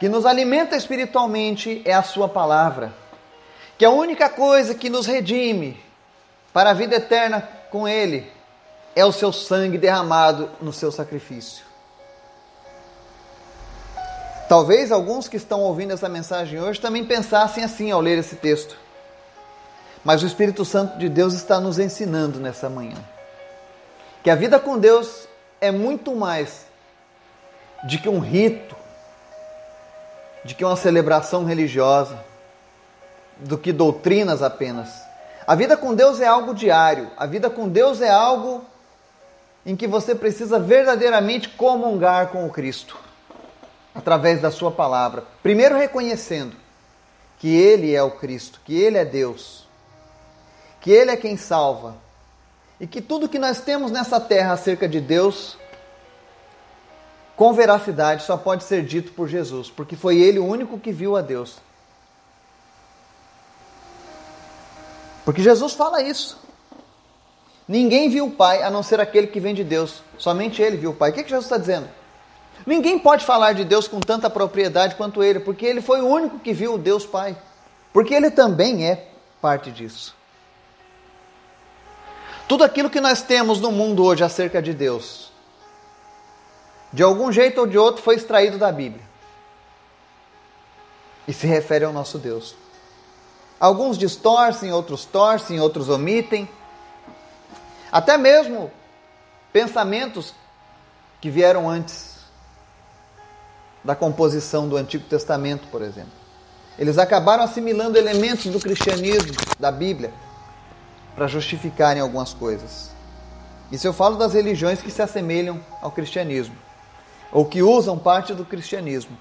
que 0.00 0.08
nos 0.08 0.26
alimenta 0.26 0.76
espiritualmente 0.76 1.80
é 1.84 1.94
a 1.94 2.02
Sua 2.02 2.28
palavra. 2.28 2.92
Que 3.78 3.84
a 3.84 3.90
única 3.90 4.28
coisa 4.28 4.74
que 4.74 4.90
nos 4.90 5.06
redime 5.06 5.80
para 6.52 6.70
a 6.70 6.74
vida 6.74 6.96
eterna 6.96 7.48
com 7.70 7.88
Ele 7.88 8.30
é 8.94 9.04
o 9.04 9.12
seu 9.12 9.32
sangue 9.32 9.78
derramado 9.78 10.50
no 10.60 10.72
seu 10.72 10.90
sacrifício. 10.90 11.64
Talvez 14.48 14.92
alguns 14.92 15.28
que 15.28 15.36
estão 15.38 15.60
ouvindo 15.60 15.94
essa 15.94 16.08
mensagem 16.08 16.60
hoje 16.60 16.78
também 16.78 17.06
pensassem 17.06 17.64
assim 17.64 17.90
ao 17.90 18.00
ler 18.00 18.18
esse 18.18 18.36
texto. 18.36 18.76
Mas 20.04 20.22
o 20.22 20.26
Espírito 20.26 20.64
Santo 20.64 20.98
de 20.98 21.08
Deus 21.08 21.32
está 21.32 21.58
nos 21.58 21.78
ensinando 21.78 22.38
nessa 22.38 22.68
manhã 22.68 22.98
que 24.22 24.30
a 24.30 24.34
vida 24.34 24.58
com 24.60 24.78
Deus 24.78 25.26
é 25.60 25.70
muito 25.70 26.14
mais 26.14 26.66
de 27.84 27.98
que 27.98 28.08
um 28.08 28.20
rito, 28.20 28.76
de 30.44 30.54
que 30.54 30.64
uma 30.64 30.76
celebração 30.76 31.44
religiosa, 31.44 32.18
do 33.38 33.58
que 33.58 33.72
doutrinas 33.72 34.42
apenas. 34.42 34.90
A 35.46 35.54
vida 35.54 35.76
com 35.76 35.94
Deus 35.94 36.20
é 36.20 36.26
algo 36.26 36.54
diário, 36.54 37.10
a 37.16 37.26
vida 37.26 37.50
com 37.50 37.68
Deus 37.68 38.00
é 38.00 38.10
algo 38.10 38.64
em 39.66 39.74
que 39.74 39.86
você 39.86 40.14
precisa 40.14 40.58
verdadeiramente 40.58 41.48
comungar 41.48 42.28
com 42.28 42.46
o 42.46 42.50
Cristo, 42.50 42.96
através 43.94 44.40
da 44.40 44.50
Sua 44.50 44.70
palavra. 44.70 45.24
Primeiro 45.42 45.76
reconhecendo 45.76 46.56
que 47.38 47.56
Ele 47.56 47.94
é 47.94 48.02
o 48.02 48.12
Cristo, 48.12 48.60
que 48.64 48.80
Ele 48.80 48.98
é 48.98 49.04
Deus, 49.04 49.66
que 50.80 50.92
Ele 50.92 51.10
é 51.10 51.16
quem 51.16 51.36
salva, 51.36 51.96
e 52.82 52.86
que 52.88 53.00
tudo 53.00 53.28
que 53.28 53.38
nós 53.38 53.60
temos 53.60 53.92
nessa 53.92 54.18
terra 54.18 54.54
acerca 54.54 54.88
de 54.88 55.00
Deus, 55.00 55.56
com 57.36 57.52
veracidade, 57.52 58.24
só 58.24 58.36
pode 58.36 58.64
ser 58.64 58.84
dito 58.84 59.12
por 59.12 59.28
Jesus, 59.28 59.70
porque 59.70 59.94
foi 59.94 60.18
Ele 60.18 60.40
o 60.40 60.44
único 60.44 60.76
que 60.76 60.90
viu 60.90 61.16
a 61.16 61.20
Deus. 61.20 61.58
Porque 65.24 65.40
Jesus 65.40 65.74
fala 65.74 66.02
isso. 66.02 66.36
Ninguém 67.68 68.10
viu 68.10 68.26
o 68.26 68.32
Pai 68.32 68.64
a 68.64 68.70
não 68.70 68.82
ser 68.82 68.98
aquele 68.98 69.28
que 69.28 69.38
vem 69.38 69.54
de 69.54 69.62
Deus. 69.62 70.02
Somente 70.18 70.60
Ele 70.60 70.76
viu 70.76 70.90
o 70.90 70.94
Pai. 70.94 71.10
O 71.10 71.14
que, 71.14 71.22
que 71.22 71.30
Jesus 71.30 71.44
está 71.44 71.58
dizendo? 71.58 71.88
Ninguém 72.66 72.98
pode 72.98 73.24
falar 73.24 73.52
de 73.52 73.64
Deus 73.64 73.86
com 73.86 74.00
tanta 74.00 74.28
propriedade 74.28 74.96
quanto 74.96 75.22
Ele, 75.22 75.38
porque 75.38 75.64
Ele 75.64 75.80
foi 75.80 76.00
o 76.00 76.08
único 76.08 76.40
que 76.40 76.52
viu 76.52 76.74
o 76.74 76.78
Deus 76.78 77.06
Pai. 77.06 77.36
Porque 77.92 78.12
Ele 78.12 78.28
também 78.28 78.90
é 78.90 79.06
parte 79.40 79.70
disso. 79.70 80.20
Tudo 82.52 82.64
aquilo 82.64 82.90
que 82.90 83.00
nós 83.00 83.22
temos 83.22 83.62
no 83.62 83.72
mundo 83.72 84.04
hoje 84.04 84.22
acerca 84.22 84.60
de 84.60 84.74
Deus, 84.74 85.32
de 86.92 87.02
algum 87.02 87.32
jeito 87.32 87.62
ou 87.62 87.66
de 87.66 87.78
outro, 87.78 88.02
foi 88.02 88.14
extraído 88.14 88.58
da 88.58 88.70
Bíblia. 88.70 89.02
E 91.26 91.32
se 91.32 91.46
refere 91.46 91.86
ao 91.86 91.94
nosso 91.94 92.18
Deus. 92.18 92.54
Alguns 93.58 93.96
distorcem, 93.96 94.70
outros 94.70 95.06
torcem, 95.06 95.60
outros 95.60 95.88
omitem. 95.88 96.46
Até 97.90 98.18
mesmo 98.18 98.70
pensamentos 99.50 100.34
que 101.22 101.30
vieram 101.30 101.70
antes 101.70 102.18
da 103.82 103.96
composição 103.96 104.68
do 104.68 104.76
Antigo 104.76 105.04
Testamento, 105.04 105.68
por 105.68 105.80
exemplo. 105.80 106.12
Eles 106.78 106.98
acabaram 106.98 107.44
assimilando 107.44 107.96
elementos 107.96 108.44
do 108.52 108.60
cristianismo, 108.60 109.32
da 109.58 109.72
Bíblia, 109.72 110.12
para 111.14 111.26
justificarem 111.26 112.02
algumas 112.02 112.32
coisas. 112.32 112.90
Isso 113.70 113.86
eu 113.86 113.92
falo 113.92 114.16
das 114.16 114.34
religiões 114.34 114.82
que 114.82 114.90
se 114.90 115.00
assemelham 115.00 115.60
ao 115.80 115.90
cristianismo, 115.90 116.54
ou 117.32 117.44
que 117.44 117.62
usam 117.62 117.98
parte 117.98 118.34
do 118.34 118.44
cristianismo. 118.44 119.16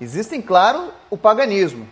Existem, 0.00 0.40
claro, 0.42 0.92
o 1.10 1.16
paganismo, 1.16 1.86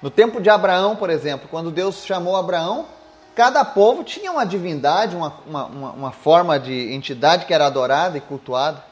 no 0.00 0.10
tempo 0.10 0.40
de 0.40 0.48
Abraão, 0.48 0.94
por 0.94 1.10
exemplo, 1.10 1.48
quando 1.50 1.72
Deus 1.72 2.04
chamou 2.04 2.36
Abraão, 2.36 2.86
cada 3.34 3.64
povo 3.64 4.04
tinha 4.04 4.30
uma 4.30 4.46
divindade, 4.46 5.16
uma, 5.16 5.34
uma, 5.44 5.64
uma, 5.66 6.10
forma 6.12 6.58
de 6.58 6.92
entidade 6.92 7.46
que 7.46 7.54
era 7.54 7.66
adorada 7.66 8.16
e 8.16 8.20
cultuada. 8.20 8.82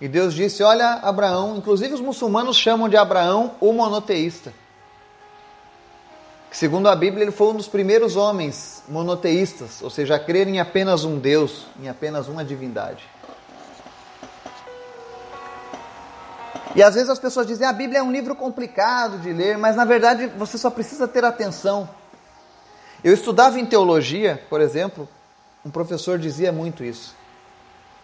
E 0.00 0.08
Deus 0.08 0.32
disse: 0.32 0.62
Olha, 0.62 1.00
Abraão, 1.02 1.56
inclusive 1.56 1.92
os 1.92 2.00
muçulmanos 2.00 2.56
chamam 2.56 2.88
de 2.88 2.96
Abraão 2.96 3.52
o 3.60 3.72
monoteísta. 3.72 4.54
Segundo 6.50 6.88
a 6.88 6.96
Bíblia, 6.96 7.24
ele 7.24 7.30
foi 7.30 7.48
um 7.48 7.56
dos 7.56 7.68
primeiros 7.68 8.16
homens 8.16 8.82
monoteístas, 8.88 9.82
ou 9.82 9.90
seja, 9.90 10.14
a 10.14 10.18
crer 10.18 10.48
em 10.48 10.58
apenas 10.58 11.04
um 11.04 11.18
Deus, 11.18 11.66
em 11.80 11.88
apenas 11.88 12.26
uma 12.26 12.42
divindade. 12.42 13.04
E 16.74 16.82
às 16.82 16.94
vezes 16.94 17.10
as 17.10 17.18
pessoas 17.18 17.46
dizem: 17.46 17.66
a 17.66 17.72
Bíblia 17.72 18.00
é 18.00 18.02
um 18.02 18.10
livro 18.10 18.34
complicado 18.34 19.18
de 19.18 19.32
ler, 19.32 19.58
mas 19.58 19.76
na 19.76 19.84
verdade 19.84 20.26
você 20.38 20.56
só 20.56 20.70
precisa 20.70 21.06
ter 21.06 21.24
atenção. 21.24 21.88
Eu 23.04 23.12
estudava 23.12 23.60
em 23.60 23.66
teologia, 23.66 24.42
por 24.48 24.60
exemplo, 24.60 25.08
um 25.64 25.70
professor 25.70 26.18
dizia 26.18 26.50
muito 26.50 26.82
isso: 26.82 27.14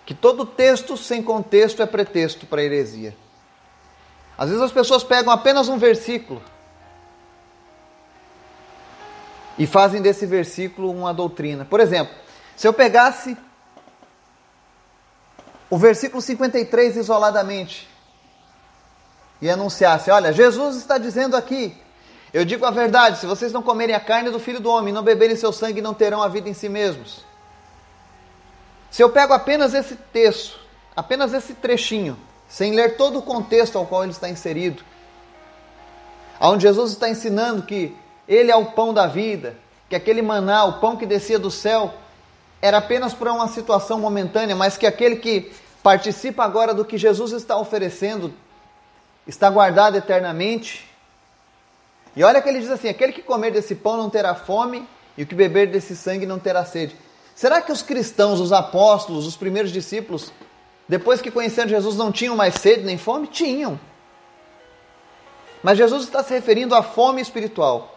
que 0.04 0.12
todo 0.12 0.44
texto 0.44 0.98
sem 0.98 1.22
contexto 1.22 1.82
é 1.82 1.86
pretexto 1.86 2.46
para 2.46 2.62
heresia. 2.62 3.16
Às 4.36 4.50
vezes 4.50 4.62
as 4.62 4.72
pessoas 4.72 5.02
pegam 5.02 5.32
apenas 5.32 5.68
um 5.68 5.78
versículo 5.78 6.42
e 9.58 9.66
fazem 9.66 10.02
desse 10.02 10.26
versículo 10.26 10.90
uma 10.90 11.14
doutrina. 11.14 11.64
Por 11.64 11.80
exemplo, 11.80 12.14
se 12.56 12.66
eu 12.66 12.72
pegasse 12.72 13.36
o 15.70 15.78
versículo 15.78 16.20
53 16.20 16.96
isoladamente 16.96 17.88
e 19.40 19.48
anunciasse: 19.48 20.10
Olha, 20.10 20.32
Jesus 20.32 20.76
está 20.76 20.98
dizendo 20.98 21.36
aqui, 21.36 21.76
eu 22.32 22.44
digo 22.44 22.64
a 22.64 22.70
verdade, 22.70 23.18
se 23.18 23.26
vocês 23.26 23.52
não 23.52 23.62
comerem 23.62 23.94
a 23.94 24.00
carne 24.00 24.30
do 24.30 24.40
filho 24.40 24.60
do 24.60 24.70
homem, 24.70 24.92
não 24.92 25.02
beberem 25.02 25.36
seu 25.36 25.52
sangue, 25.52 25.80
não 25.80 25.94
terão 25.94 26.22
a 26.22 26.28
vida 26.28 26.48
em 26.48 26.54
si 26.54 26.68
mesmos. 26.68 27.24
Se 28.90 29.02
eu 29.02 29.10
pego 29.10 29.32
apenas 29.32 29.74
esse 29.74 29.96
texto, 29.96 30.58
apenas 30.96 31.32
esse 31.32 31.54
trechinho, 31.54 32.16
sem 32.48 32.72
ler 32.72 32.96
todo 32.96 33.18
o 33.18 33.22
contexto 33.22 33.76
ao 33.76 33.86
qual 33.86 34.04
ele 34.04 34.12
está 34.12 34.28
inserido, 34.28 34.84
onde 36.40 36.62
Jesus 36.62 36.92
está 36.92 37.08
ensinando 37.08 37.62
que 37.62 37.96
ele 38.28 38.50
é 38.50 38.56
o 38.56 38.66
pão 38.66 38.94
da 38.94 39.06
vida, 39.06 39.56
que 39.88 39.96
aquele 39.96 40.22
maná, 40.22 40.64
o 40.64 40.74
pão 40.74 40.96
que 40.96 41.06
descia 41.06 41.38
do 41.38 41.50
céu, 41.50 41.92
era 42.60 42.78
apenas 42.78 43.12
para 43.12 43.32
uma 43.32 43.48
situação 43.48 44.00
momentânea, 44.00 44.56
mas 44.56 44.76
que 44.76 44.86
aquele 44.86 45.16
que 45.16 45.52
participa 45.82 46.42
agora 46.44 46.72
do 46.72 46.84
que 46.84 46.96
Jesus 46.96 47.32
está 47.32 47.58
oferecendo 47.58 48.32
está 49.26 49.50
guardado 49.50 49.96
eternamente. 49.96 50.88
E 52.16 52.24
olha 52.24 52.40
que 52.40 52.48
ele 52.48 52.60
diz 52.60 52.70
assim: 52.70 52.88
aquele 52.88 53.12
que 53.12 53.22
comer 53.22 53.50
desse 53.50 53.74
pão 53.74 53.96
não 53.96 54.08
terá 54.08 54.34
fome, 54.34 54.88
e 55.16 55.22
o 55.22 55.26
que 55.26 55.34
beber 55.34 55.66
desse 55.66 55.94
sangue 55.94 56.24
não 56.24 56.38
terá 56.38 56.64
sede. 56.64 56.96
Será 57.34 57.60
que 57.60 57.72
os 57.72 57.82
cristãos, 57.82 58.40
os 58.40 58.52
apóstolos, 58.52 59.26
os 59.26 59.36
primeiros 59.36 59.72
discípulos, 59.72 60.32
depois 60.88 61.20
que 61.20 61.30
conheceram 61.30 61.68
Jesus, 61.68 61.96
não 61.96 62.12
tinham 62.12 62.36
mais 62.36 62.54
sede 62.54 62.84
nem 62.84 62.96
fome? 62.96 63.26
Tinham. 63.26 63.78
Mas 65.62 65.78
Jesus 65.78 66.04
está 66.04 66.22
se 66.22 66.32
referindo 66.32 66.74
à 66.74 66.82
fome 66.82 67.20
espiritual. 67.20 67.93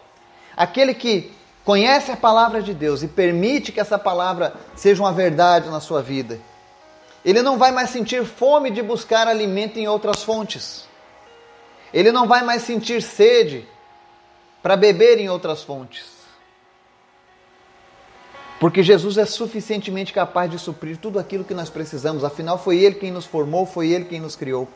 Aquele 0.58 0.96
que 0.96 1.32
conhece 1.63 2.12
a 2.12 2.17
palavra 2.17 2.63
de 2.63 2.74
Deus 2.74 3.04
e 3.04 3.08
permite 3.08 3.72
que 3.72 3.80
essa 3.80 4.00
palavra 4.00 4.56
seja 4.76 5.04
uma 5.04 5.13
verdade 5.13 5.70
na 5.70 5.80
sua 5.80 6.02
vida. 6.02 6.39
Ele 7.24 7.43
não 7.43 7.58
vai 7.58 7.72
mais 7.72 7.91
sentir 7.91 8.26
fome 8.26 8.72
de 8.72 8.82
buscar 8.82 9.28
alimento 9.28 9.78
em 9.78 9.88
outras 9.88 10.24
fontes. 10.24 10.88
Ele 11.93 12.12
não 12.12 12.28
vai 12.28 12.41
mais 12.41 12.63
sentir 12.63 13.02
sede 13.04 13.67
para 14.63 14.76
beber 14.76 15.20
em 15.20 15.30
outras 15.30 15.63
fontes. 15.63 16.17
Porque 18.60 18.82
Jesus 18.82 19.17
é 19.17 19.26
suficientemente 19.26 20.12
capaz 20.12 20.50
de 20.50 20.58
suprir 20.58 20.98
tudo 20.98 21.20
aquilo 21.20 21.43
que 21.43 21.54
nós 21.54 21.70
precisamos, 21.70 22.24
afinal, 22.24 22.58
foi 22.58 22.80
Ele 22.80 22.96
quem 22.96 23.12
nos 23.12 23.26
formou, 23.26 23.65
foi 23.65 23.89
Ele 23.89 24.06
quem 24.06 24.20
nos 24.20 24.36
criou. 24.36 24.67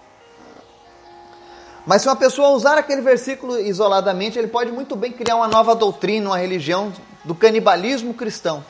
Mas 1.86 2.02
se 2.02 2.08
uma 2.08 2.16
pessoa 2.16 2.50
usar 2.50 2.78
aquele 2.78 3.02
versículo 3.02 3.60
isoladamente, 3.60 4.38
ele 4.38 4.48
pode 4.48 4.72
muito 4.72 4.96
bem 4.96 5.12
criar 5.12 5.36
uma 5.36 5.48
nova 5.48 5.76
doutrina, 5.76 6.30
uma 6.30 6.38
religião 6.38 6.94
do 7.24 7.34
canibalismo 7.34 8.14
cristão. 8.14 8.64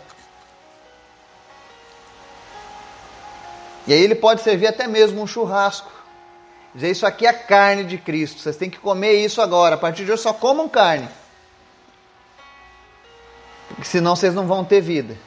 E 3.87 3.93
aí 3.93 4.01
ele 4.01 4.15
pode 4.15 4.41
servir 4.41 4.67
até 4.67 4.87
mesmo 4.87 5.21
um 5.21 5.27
churrasco 5.27 6.01
Dizer 6.73 6.91
isso 6.91 7.05
aqui 7.05 7.27
é 7.27 7.33
carne 7.33 7.83
de 7.83 7.97
Cristo. 7.97 8.39
Vocês 8.39 8.55
têm 8.55 8.69
que 8.69 8.79
comer 8.79 9.13
isso 9.13 9.41
agora. 9.41 9.75
A 9.75 9.77
partir 9.77 10.05
de 10.05 10.11
hoje 10.11 10.21
só 10.21 10.33
comam 10.33 10.69
carne. 10.69 11.07
Porque 13.67 13.83
senão 13.83 14.15
vocês 14.15 14.33
não 14.33 14.47
vão 14.47 14.63
ter 14.63 14.81
vida. 14.81 15.17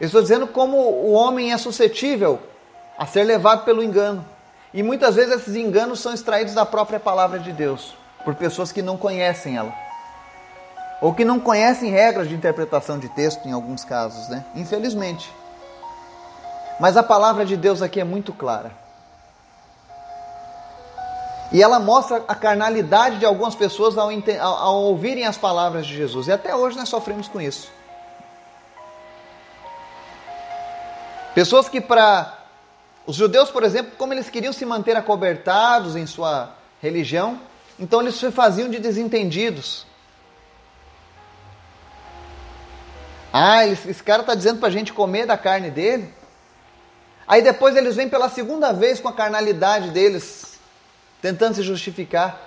Eu 0.00 0.06
estou 0.06 0.22
dizendo 0.22 0.46
como 0.46 0.76
o 0.78 1.12
homem 1.12 1.52
é 1.52 1.58
suscetível 1.58 2.40
a 2.98 3.06
ser 3.06 3.24
levado 3.24 3.64
pelo 3.64 3.82
engano. 3.82 4.26
E 4.76 4.82
muitas 4.82 5.14
vezes 5.14 5.34
esses 5.34 5.56
enganos 5.56 6.00
são 6.00 6.12
extraídos 6.12 6.52
da 6.52 6.66
própria 6.66 7.00
palavra 7.00 7.38
de 7.38 7.50
Deus, 7.50 7.94
por 8.22 8.34
pessoas 8.34 8.70
que 8.70 8.82
não 8.82 8.98
conhecem 8.98 9.56
ela. 9.56 9.72
Ou 11.00 11.14
que 11.14 11.24
não 11.24 11.40
conhecem 11.40 11.90
regras 11.90 12.28
de 12.28 12.34
interpretação 12.34 12.98
de 12.98 13.08
texto 13.08 13.48
em 13.48 13.52
alguns 13.52 13.86
casos, 13.86 14.28
né? 14.28 14.44
Infelizmente. 14.54 15.32
Mas 16.78 16.94
a 16.94 17.02
palavra 17.02 17.46
de 17.46 17.56
Deus 17.56 17.80
aqui 17.80 18.00
é 18.00 18.04
muito 18.04 18.34
clara. 18.34 18.70
E 21.50 21.62
ela 21.62 21.78
mostra 21.78 22.22
a 22.28 22.34
carnalidade 22.34 23.18
de 23.18 23.24
algumas 23.24 23.54
pessoas 23.54 23.96
ao, 23.96 24.10
ao, 24.42 24.74
ouvirem 24.82 25.24
as 25.24 25.38
palavras 25.38 25.86
de 25.86 25.96
Jesus. 25.96 26.26
E 26.26 26.32
até 26.32 26.54
hoje 26.54 26.76
nós 26.76 26.90
sofremos 26.90 27.28
com 27.28 27.40
isso. 27.40 27.72
Pessoas 31.34 31.66
que, 31.66 31.80
para 31.80 32.35
os 33.06 33.14
judeus, 33.14 33.50
por 33.50 33.62
exemplo, 33.62 33.92
como 33.96 34.12
eles 34.12 34.28
queriam 34.28 34.52
se 34.52 34.66
manter 34.66 34.96
acobertados 34.96 35.94
em 35.94 36.06
sua 36.06 36.54
religião, 36.82 37.40
então 37.78 38.00
eles 38.00 38.16
se 38.16 38.30
faziam 38.30 38.68
de 38.68 38.78
desentendidos. 38.78 39.86
Ah, 43.32 43.66
esse 43.66 44.02
cara 44.02 44.22
está 44.22 44.34
dizendo 44.34 44.58
para 44.58 44.68
a 44.68 44.72
gente 44.72 44.92
comer 44.92 45.26
da 45.26 45.36
carne 45.36 45.70
dele. 45.70 46.12
Aí 47.28 47.42
depois 47.42 47.76
eles 47.76 47.94
vêm 47.94 48.08
pela 48.08 48.28
segunda 48.28 48.72
vez 48.72 48.98
com 48.98 49.08
a 49.08 49.12
carnalidade 49.12 49.90
deles 49.90 50.58
tentando 51.20 51.54
se 51.54 51.62
justificar. 51.62 52.40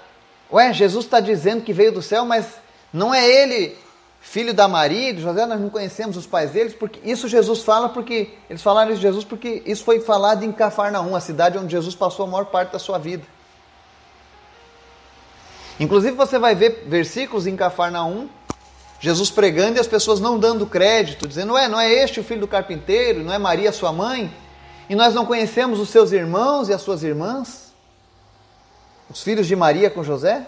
Ué, 0.51 0.73
Jesus 0.73 1.05
está 1.05 1.19
dizendo 1.19 1.63
que 1.63 1.73
veio 1.73 1.91
do 1.91 2.01
céu, 2.01 2.25
mas 2.25 2.47
não 2.91 3.13
é 3.13 3.27
ele 3.27 3.77
filho 4.29 4.53
da 4.53 4.67
Maria 4.67 5.09
e 5.09 5.13
de 5.13 5.23
José, 5.23 5.43
nós 5.47 5.59
não 5.59 5.71
conhecemos 5.71 6.15
os 6.15 6.27
pais 6.27 6.51
deles, 6.51 6.71
porque 6.71 6.99
isso 7.03 7.27
Jesus 7.27 7.63
fala 7.63 7.89
porque 7.89 8.35
eles 8.47 8.61
falaram 8.61 8.91
isso 8.91 9.01
de 9.01 9.07
Jesus 9.07 9.25
porque 9.25 9.63
isso 9.65 9.83
foi 9.83 10.01
falado 10.01 10.45
em 10.45 10.51
Cafarnaum, 10.51 11.15
a 11.15 11.19
cidade 11.19 11.57
onde 11.57 11.71
Jesus 11.71 11.95
passou 11.95 12.27
a 12.27 12.29
maior 12.29 12.45
parte 12.45 12.71
da 12.71 12.77
sua 12.77 12.99
vida. 12.99 13.23
Inclusive 15.79 16.15
você 16.15 16.37
vai 16.37 16.53
ver 16.53 16.83
versículos 16.85 17.47
em 17.47 17.55
Cafarnaum, 17.55 18.29
Jesus 18.99 19.31
pregando 19.31 19.77
e 19.77 19.79
as 19.79 19.87
pessoas 19.87 20.19
não 20.19 20.37
dando 20.37 20.67
crédito, 20.67 21.27
dizendo: 21.27 21.53
"Ué, 21.53 21.67
não 21.67 21.79
é 21.79 21.91
este 21.91 22.19
o 22.19 22.23
filho 22.23 22.41
do 22.41 22.47
carpinteiro, 22.47 23.23
não 23.23 23.33
é 23.33 23.39
Maria 23.39 23.71
sua 23.71 23.91
mãe? 23.91 24.31
E 24.87 24.93
nós 24.93 25.15
não 25.15 25.25
conhecemos 25.25 25.79
os 25.79 25.89
seus 25.89 26.11
irmãos 26.11 26.69
e 26.69 26.73
as 26.73 26.83
suas 26.83 27.01
irmãs? 27.01 27.73
Os 29.09 29.23
filhos 29.23 29.47
de 29.47 29.55
Maria 29.55 29.89
com 29.89 30.03
José?" 30.03 30.45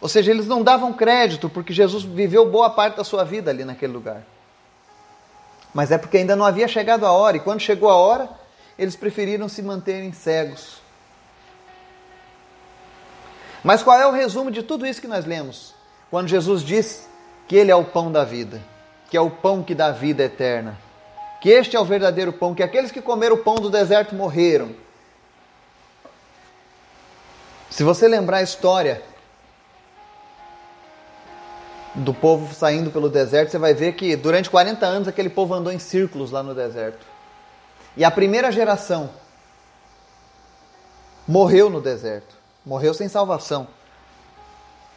Ou 0.00 0.08
seja, 0.08 0.30
eles 0.30 0.46
não 0.46 0.62
davam 0.62 0.92
crédito 0.92 1.48
porque 1.48 1.72
Jesus 1.72 2.02
viveu 2.02 2.48
boa 2.50 2.70
parte 2.70 2.96
da 2.96 3.04
sua 3.04 3.24
vida 3.24 3.50
ali 3.50 3.64
naquele 3.64 3.92
lugar. 3.92 4.22
Mas 5.72 5.90
é 5.90 5.98
porque 5.98 6.18
ainda 6.18 6.36
não 6.36 6.44
havia 6.44 6.68
chegado 6.68 7.04
a 7.04 7.12
hora, 7.12 7.36
e 7.36 7.40
quando 7.40 7.60
chegou 7.60 7.90
a 7.90 7.96
hora, 7.96 8.28
eles 8.78 8.94
preferiram 8.94 9.48
se 9.48 9.60
manterem 9.60 10.12
cegos. 10.12 10.82
Mas 13.62 13.82
qual 13.82 13.98
é 13.98 14.06
o 14.06 14.12
resumo 14.12 14.50
de 14.50 14.62
tudo 14.62 14.86
isso 14.86 15.00
que 15.00 15.08
nós 15.08 15.24
lemos? 15.24 15.74
Quando 16.10 16.28
Jesus 16.28 16.62
diz 16.62 17.08
que 17.48 17.56
Ele 17.56 17.70
é 17.70 17.76
o 17.76 17.84
pão 17.84 18.12
da 18.12 18.22
vida, 18.22 18.60
que 19.10 19.16
é 19.16 19.20
o 19.20 19.30
pão 19.30 19.62
que 19.62 19.74
dá 19.74 19.90
vida 19.90 20.22
eterna, 20.22 20.78
que 21.40 21.48
este 21.48 21.76
é 21.76 21.80
o 21.80 21.84
verdadeiro 21.84 22.32
pão, 22.32 22.54
que 22.54 22.62
aqueles 22.62 22.92
que 22.92 23.02
comeram 23.02 23.36
o 23.36 23.42
pão 23.42 23.56
do 23.56 23.70
deserto 23.70 24.14
morreram. 24.14 24.74
Se 27.70 27.82
você 27.82 28.06
lembrar 28.06 28.38
a 28.38 28.42
história 28.42 29.02
do 31.94 32.12
povo 32.12 32.52
saindo 32.54 32.90
pelo 32.90 33.08
deserto, 33.08 33.50
você 33.50 33.58
vai 33.58 33.72
ver 33.72 33.94
que 33.94 34.16
durante 34.16 34.50
40 34.50 34.84
anos 34.84 35.08
aquele 35.08 35.28
povo 35.28 35.54
andou 35.54 35.72
em 35.72 35.78
círculos 35.78 36.30
lá 36.30 36.42
no 36.42 36.54
deserto. 36.54 37.06
E 37.96 38.04
a 38.04 38.10
primeira 38.10 38.50
geração 38.50 39.10
morreu 41.26 41.70
no 41.70 41.80
deserto, 41.80 42.34
morreu 42.66 42.92
sem 42.92 43.08
salvação, 43.08 43.68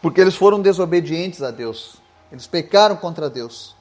porque 0.01 0.19
eles 0.19 0.36
foram 0.36 0.60
desobedientes 0.60 1.43
a 1.43 1.51
Deus, 1.51 1.97
eles 2.31 2.47
pecaram 2.47 2.95
contra 2.95 3.29
Deus. 3.29 3.75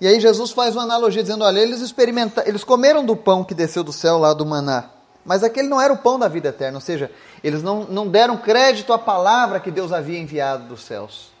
E 0.00 0.06
aí 0.06 0.20
Jesus 0.20 0.50
faz 0.50 0.76
uma 0.76 0.82
analogia 0.82 1.22
dizendo: 1.22 1.44
olha, 1.44 1.58
eles 1.58 1.80
experimentaram, 1.80 2.46
eles 2.46 2.62
comeram 2.62 3.04
do 3.04 3.16
pão 3.16 3.42
que 3.42 3.54
desceu 3.54 3.82
do 3.82 3.92
céu 3.92 4.18
lá 4.18 4.34
do 4.34 4.44
maná, 4.44 4.90
mas 5.24 5.42
aquele 5.42 5.68
não 5.68 5.80
era 5.80 5.92
o 5.92 5.98
pão 5.98 6.18
da 6.18 6.28
vida 6.28 6.50
eterna, 6.50 6.76
ou 6.76 6.82
seja, 6.82 7.10
eles 7.42 7.62
não, 7.62 7.84
não 7.84 8.06
deram 8.06 8.36
crédito 8.36 8.92
à 8.92 8.98
palavra 8.98 9.58
que 9.58 9.70
Deus 9.70 9.92
havia 9.92 10.18
enviado 10.18 10.68
dos 10.68 10.84
céus. 10.84 11.33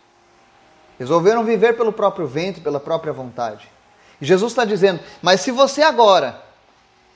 Resolveram 0.98 1.44
viver 1.44 1.76
pelo 1.76 1.92
próprio 1.92 2.26
vento, 2.26 2.60
pela 2.60 2.78
própria 2.78 3.12
vontade. 3.12 3.68
E 4.20 4.24
Jesus 4.24 4.52
está 4.52 4.64
dizendo: 4.64 5.00
Mas 5.20 5.40
se 5.40 5.50
você 5.50 5.82
agora 5.82 6.40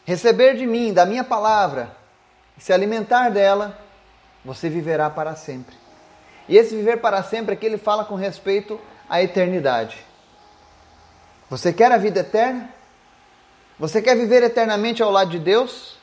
receber 0.04 0.56
de 0.56 0.66
mim, 0.66 0.92
da 0.92 1.06
minha 1.06 1.22
palavra, 1.22 1.96
e 2.56 2.60
se 2.60 2.72
alimentar 2.72 3.30
dela, 3.30 3.78
você 4.44 4.68
viverá 4.68 5.08
para 5.08 5.36
sempre. 5.36 5.76
E 6.48 6.56
esse 6.56 6.74
viver 6.74 7.00
para 7.00 7.22
sempre 7.22 7.54
aqui 7.54 7.66
ele 7.66 7.78
fala 7.78 8.04
com 8.04 8.14
respeito 8.14 8.80
à 9.08 9.22
eternidade. 9.22 9.98
Você 11.50 11.72
quer 11.72 11.92
a 11.92 11.98
vida 11.98 12.20
eterna? 12.20 12.68
Você 13.78 14.02
quer 14.02 14.16
viver 14.16 14.42
eternamente 14.42 15.02
ao 15.02 15.10
lado 15.10 15.30
de 15.30 15.38
Deus? 15.38 15.96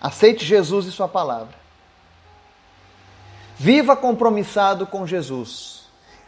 Aceite 0.00 0.44
Jesus 0.44 0.86
e 0.86 0.92
Sua 0.92 1.08
palavra. 1.08 1.54
Viva 3.56 3.96
compromissado 3.96 4.86
com 4.86 5.06
Jesus. 5.06 5.75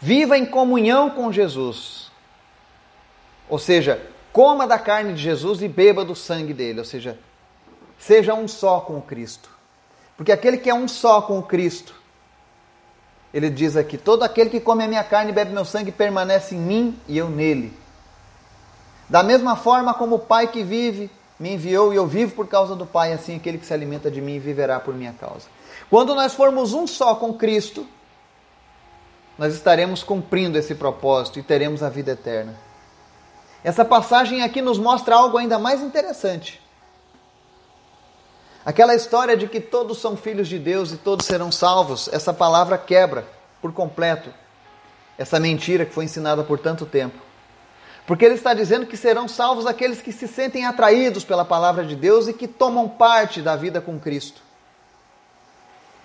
Viva 0.01 0.39
em 0.39 0.47
comunhão 0.47 1.11
com 1.11 1.33
Jesus. 1.33 2.11
Ou 3.49 3.59
seja, 3.59 4.01
coma 4.33 4.67
da 4.67 4.79
carne 4.79 5.15
de 5.15 5.23
Jesus 5.23 5.63
e 5.63 5.69
beba 5.69 6.05
do 6.05 6.15
sangue 6.15 6.55
dele. 6.55 6.79
Ou 6.79 6.85
seja, 6.85 7.19
seja 7.99 8.35
um 8.35 8.47
só 8.47 8.81
com 8.81 8.99
o 8.99 9.03
Cristo. 9.03 9.51
Porque 10.17 10.33
aquele 10.33 10.59
que 10.59 10.71
é 10.71 10.75
um 10.75 10.87
só 10.87 11.23
com 11.23 11.39
o 11.39 11.43
Cristo, 11.43 11.95
ele 13.33 13.51
diz 13.51 13.77
aqui: 13.77 13.97
todo 13.97 14.23
aquele 14.23 14.51
que 14.51 14.61
come 14.61 14.85
a 14.85 14.89
minha 14.89 15.05
carne 15.05 15.31
e 15.31 15.35
bebe 15.35 15.53
meu 15.53 15.65
sangue 15.65 15.93
permanece 15.93 16.55
em 16.55 16.59
mim 16.59 16.99
e 17.07 17.19
eu 17.19 17.29
nele. 17.29 17.73
Da 19.09 19.23
mesma 19.23 19.57
forma 19.57 19.95
como 19.95 20.17
o 20.17 20.19
Pai 20.19 20.49
que 20.49 20.63
vive 20.63 21.11
me 21.39 21.55
enviou 21.55 21.93
e 21.93 21.97
eu 21.97 22.07
vivo 22.07 22.35
por 22.35 22.47
causa 22.47 22.75
do 22.75 22.85
Pai, 22.85 23.13
assim 23.13 23.37
aquele 23.37 23.59
que 23.59 23.67
se 23.67 23.73
alimenta 23.73 24.11
de 24.11 24.21
mim 24.21 24.39
viverá 24.39 24.79
por 24.81 24.95
minha 24.95 25.13
causa. 25.13 25.47
Quando 25.89 26.15
nós 26.15 26.35
formos 26.35 26.73
um 26.73 26.87
só 26.87 27.15
com 27.15 27.33
Cristo, 27.33 27.87
nós 29.39 29.55
estaremos 29.55 30.03
cumprindo 30.03 30.59
esse 30.59 30.75
propósito 30.75 31.39
e 31.39 31.43
teremos 31.43 31.83
a 31.83 31.89
vida 31.89 32.11
eterna. 32.11 32.55
Essa 33.63 33.85
passagem 33.85 34.43
aqui 34.43 34.61
nos 34.61 34.79
mostra 34.79 35.15
algo 35.15 35.39
ainda 35.39 35.59
mais 35.59 35.81
interessante. 35.81 36.61
Aquela 38.67 38.95
história 38.95 39.37
de 39.37 39.47
que 39.47 39.61
todos 39.61 39.99
são 39.99 40.17
filhos 40.17 40.49
de 40.49 40.59
Deus 40.59 40.93
e 40.93 40.97
todos 40.97 41.25
serão 41.25 41.51
salvos, 41.53 42.09
essa 42.13 42.35
palavra 42.35 42.77
quebra 42.77 43.27
por 43.63 43.73
completo 43.73 44.31
essa 45.17 45.41
mentira 45.41 45.85
que 45.85 45.93
foi 45.93 46.05
ensinada 46.05 46.45
por 46.45 46.59
tanto 46.59 46.87
tempo. 46.87 47.19
Porque 48.07 48.25
ele 48.25 48.35
está 48.35 48.55
dizendo 48.55 48.87
que 48.87 48.97
serão 48.97 49.29
salvos 49.29 49.67
aqueles 49.67 50.01
que 50.01 50.13
se 50.13 50.27
sentem 50.27 50.65
atraídos 50.65 51.25
pela 51.25 51.45
palavra 51.45 51.85
de 51.85 51.97
Deus 51.97 52.29
e 52.29 52.33
que 52.33 52.49
tomam 52.49 52.89
parte 52.89 53.43
da 53.43 53.57
vida 53.57 53.81
com 53.81 53.99
Cristo. 53.99 54.41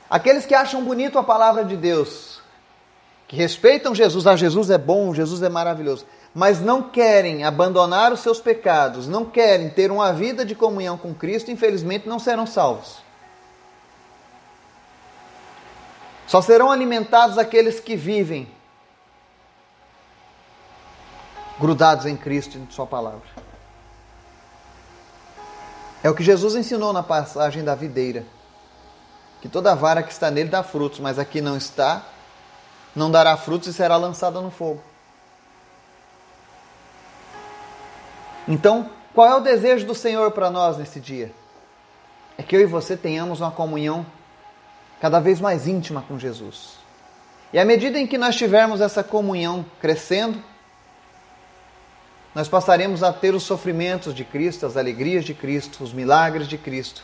Aqueles 0.10 0.46
que 0.46 0.54
acham 0.54 0.84
bonito 0.84 1.17
a 1.17 1.24
palavra 1.24 1.63
de 1.63 1.78
Deus, 1.78 2.43
que 3.34 3.39
respeitam 3.39 3.96
Jesus, 3.96 4.28
ah, 4.28 4.36
Jesus 4.36 4.69
é 4.69 4.78
bom, 4.78 5.12
Jesus 5.12 5.41
é 5.41 5.50
maravilhoso, 5.50 6.06
mas 6.36 6.62
não 6.62 6.84
querem 6.84 7.43
abandonar 7.43 8.13
os 8.13 8.19
seus 8.19 8.39
pecados, 8.39 9.08
não 9.08 9.26
querem 9.26 9.72
ter 9.72 9.89
uma 9.89 10.13
vida 10.13 10.46
de 10.46 10.54
comunhão 10.54 11.00
com 11.00 11.15
Cristo, 11.15 11.50
infelizmente 11.50 12.08
não 12.08 12.19
serão 12.19 12.46
salvos. 12.46 13.00
Só 16.28 16.43
serão 16.43 16.69
alimentados 16.69 17.39
aqueles 17.39 17.80
que 17.80 17.96
vivem 17.96 18.48
grudados 21.60 22.06
em 22.06 22.15
Cristo 22.15 22.60
e 22.60 22.62
em 22.62 22.67
Sua 22.69 22.86
palavra. 22.86 23.28
É 26.04 26.10
o 26.10 26.13
que 26.13 26.24
Jesus 26.24 26.54
ensinou 26.54 26.93
na 26.93 27.02
passagem 27.02 27.63
da 27.63 27.74
videira. 27.74 28.28
Que 29.41 29.50
toda 29.50 29.74
vara 29.74 30.04
que 30.04 30.12
está 30.12 30.30
nele 30.30 30.50
dá 30.50 30.62
frutos, 30.62 31.00
mas 31.00 31.17
aqui 31.17 31.41
não 31.41 31.58
está, 31.58 32.06
não 32.96 33.10
dará 33.10 33.36
frutos 33.38 33.68
e 33.68 33.74
será 33.74 33.96
lançada 33.98 34.40
no 34.40 34.52
fogo. 34.52 34.82
Então, 38.48 38.90
qual 39.14 39.28
é 39.28 39.36
o 39.36 39.40
desejo 39.40 39.86
do 39.86 39.96
Senhor 39.96 40.32
para 40.32 40.50
nós 40.50 40.78
nesse 40.78 41.00
dia? 41.00 41.32
É 42.38 42.44
que 42.44 42.56
eu 42.56 42.62
e 42.62 42.66
você 42.66 42.98
tenhamos 42.98 43.42
uma 43.42 43.52
comunhão 43.52 44.06
cada 45.00 45.20
vez 45.20 45.40
mais 45.40 45.68
íntima 45.68 46.04
com 46.08 46.18
Jesus. 46.18 46.78
E 47.52 47.60
à 47.60 47.66
medida 47.66 48.00
em 48.00 48.08
que 48.08 48.18
nós 48.18 48.36
tivermos 48.36 48.82
essa 48.82 49.04
comunhão 49.04 49.66
crescendo, 49.80 50.42
nós 52.34 52.48
passaremos 52.48 53.04
a 53.04 53.14
ter 53.14 53.36
os 53.36 53.44
sofrimentos 53.44 54.14
de 54.14 54.26
Cristo, 54.26 54.66
as 54.66 54.76
alegrias 54.76 55.24
de 55.24 55.36
Cristo, 55.36 55.84
os 55.84 55.94
milagres 55.94 56.48
de 56.48 56.58
Cristo, 56.58 57.04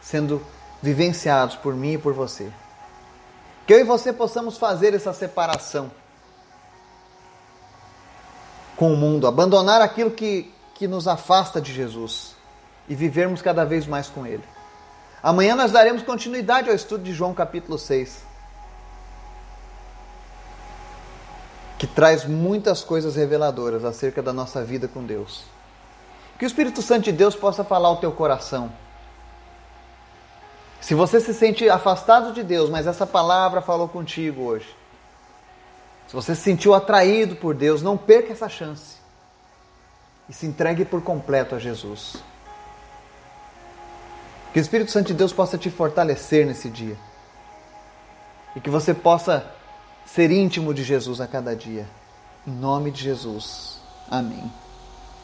sendo 0.00 0.40
vivenciados 0.80 1.56
por 1.56 1.74
mim 1.74 1.94
e 1.94 1.98
por 1.98 2.14
você. 2.14 2.52
Que 3.68 3.74
eu 3.74 3.80
e 3.80 3.84
você 3.84 4.14
possamos 4.14 4.56
fazer 4.56 4.94
essa 4.94 5.12
separação 5.12 5.90
com 8.74 8.94
o 8.94 8.96
mundo, 8.96 9.26
abandonar 9.26 9.82
aquilo 9.82 10.10
que, 10.10 10.50
que 10.74 10.88
nos 10.88 11.06
afasta 11.06 11.60
de 11.60 11.70
Jesus 11.70 12.34
e 12.88 12.94
vivermos 12.94 13.42
cada 13.42 13.66
vez 13.66 13.86
mais 13.86 14.08
com 14.08 14.26
Ele. 14.26 14.42
Amanhã 15.22 15.54
nós 15.54 15.70
daremos 15.70 16.02
continuidade 16.02 16.70
ao 16.70 16.74
estudo 16.74 17.04
de 17.04 17.12
João 17.12 17.34
capítulo 17.34 17.78
6, 17.78 18.22
que 21.76 21.86
traz 21.86 22.24
muitas 22.24 22.82
coisas 22.82 23.16
reveladoras 23.16 23.84
acerca 23.84 24.22
da 24.22 24.32
nossa 24.32 24.64
vida 24.64 24.88
com 24.88 25.04
Deus. 25.04 25.44
Que 26.38 26.46
o 26.46 26.48
Espírito 26.48 26.80
Santo 26.80 27.04
de 27.04 27.12
Deus 27.12 27.36
possa 27.36 27.62
falar 27.62 27.88
ao 27.88 27.98
teu 27.98 28.12
coração 28.12 28.72
se 30.80 30.94
você 30.94 31.20
se 31.20 31.34
sente 31.34 31.68
afastado 31.68 32.32
de 32.32 32.42
Deus, 32.42 32.70
mas 32.70 32.86
essa 32.86 33.06
palavra 33.06 33.60
falou 33.60 33.88
contigo 33.88 34.42
hoje. 34.42 34.76
Se 36.06 36.14
você 36.14 36.34
se 36.34 36.42
sentiu 36.42 36.74
atraído 36.74 37.36
por 37.36 37.54
Deus, 37.54 37.82
não 37.82 37.96
perca 37.96 38.32
essa 38.32 38.48
chance. 38.48 38.96
E 40.28 40.32
se 40.32 40.46
entregue 40.46 40.84
por 40.84 41.02
completo 41.02 41.54
a 41.54 41.58
Jesus. 41.58 42.22
Que 44.52 44.58
o 44.58 44.62
Espírito 44.62 44.90
Santo 44.90 45.08
de 45.08 45.14
Deus 45.14 45.32
possa 45.32 45.58
te 45.58 45.70
fortalecer 45.70 46.46
nesse 46.46 46.70
dia. 46.70 46.96
E 48.56 48.60
que 48.60 48.70
você 48.70 48.94
possa 48.94 49.46
ser 50.06 50.30
íntimo 50.30 50.72
de 50.72 50.82
Jesus 50.82 51.20
a 51.20 51.26
cada 51.26 51.54
dia. 51.54 51.86
Em 52.46 52.52
nome 52.52 52.90
de 52.90 53.02
Jesus. 53.02 53.78
Amém. 54.10 54.50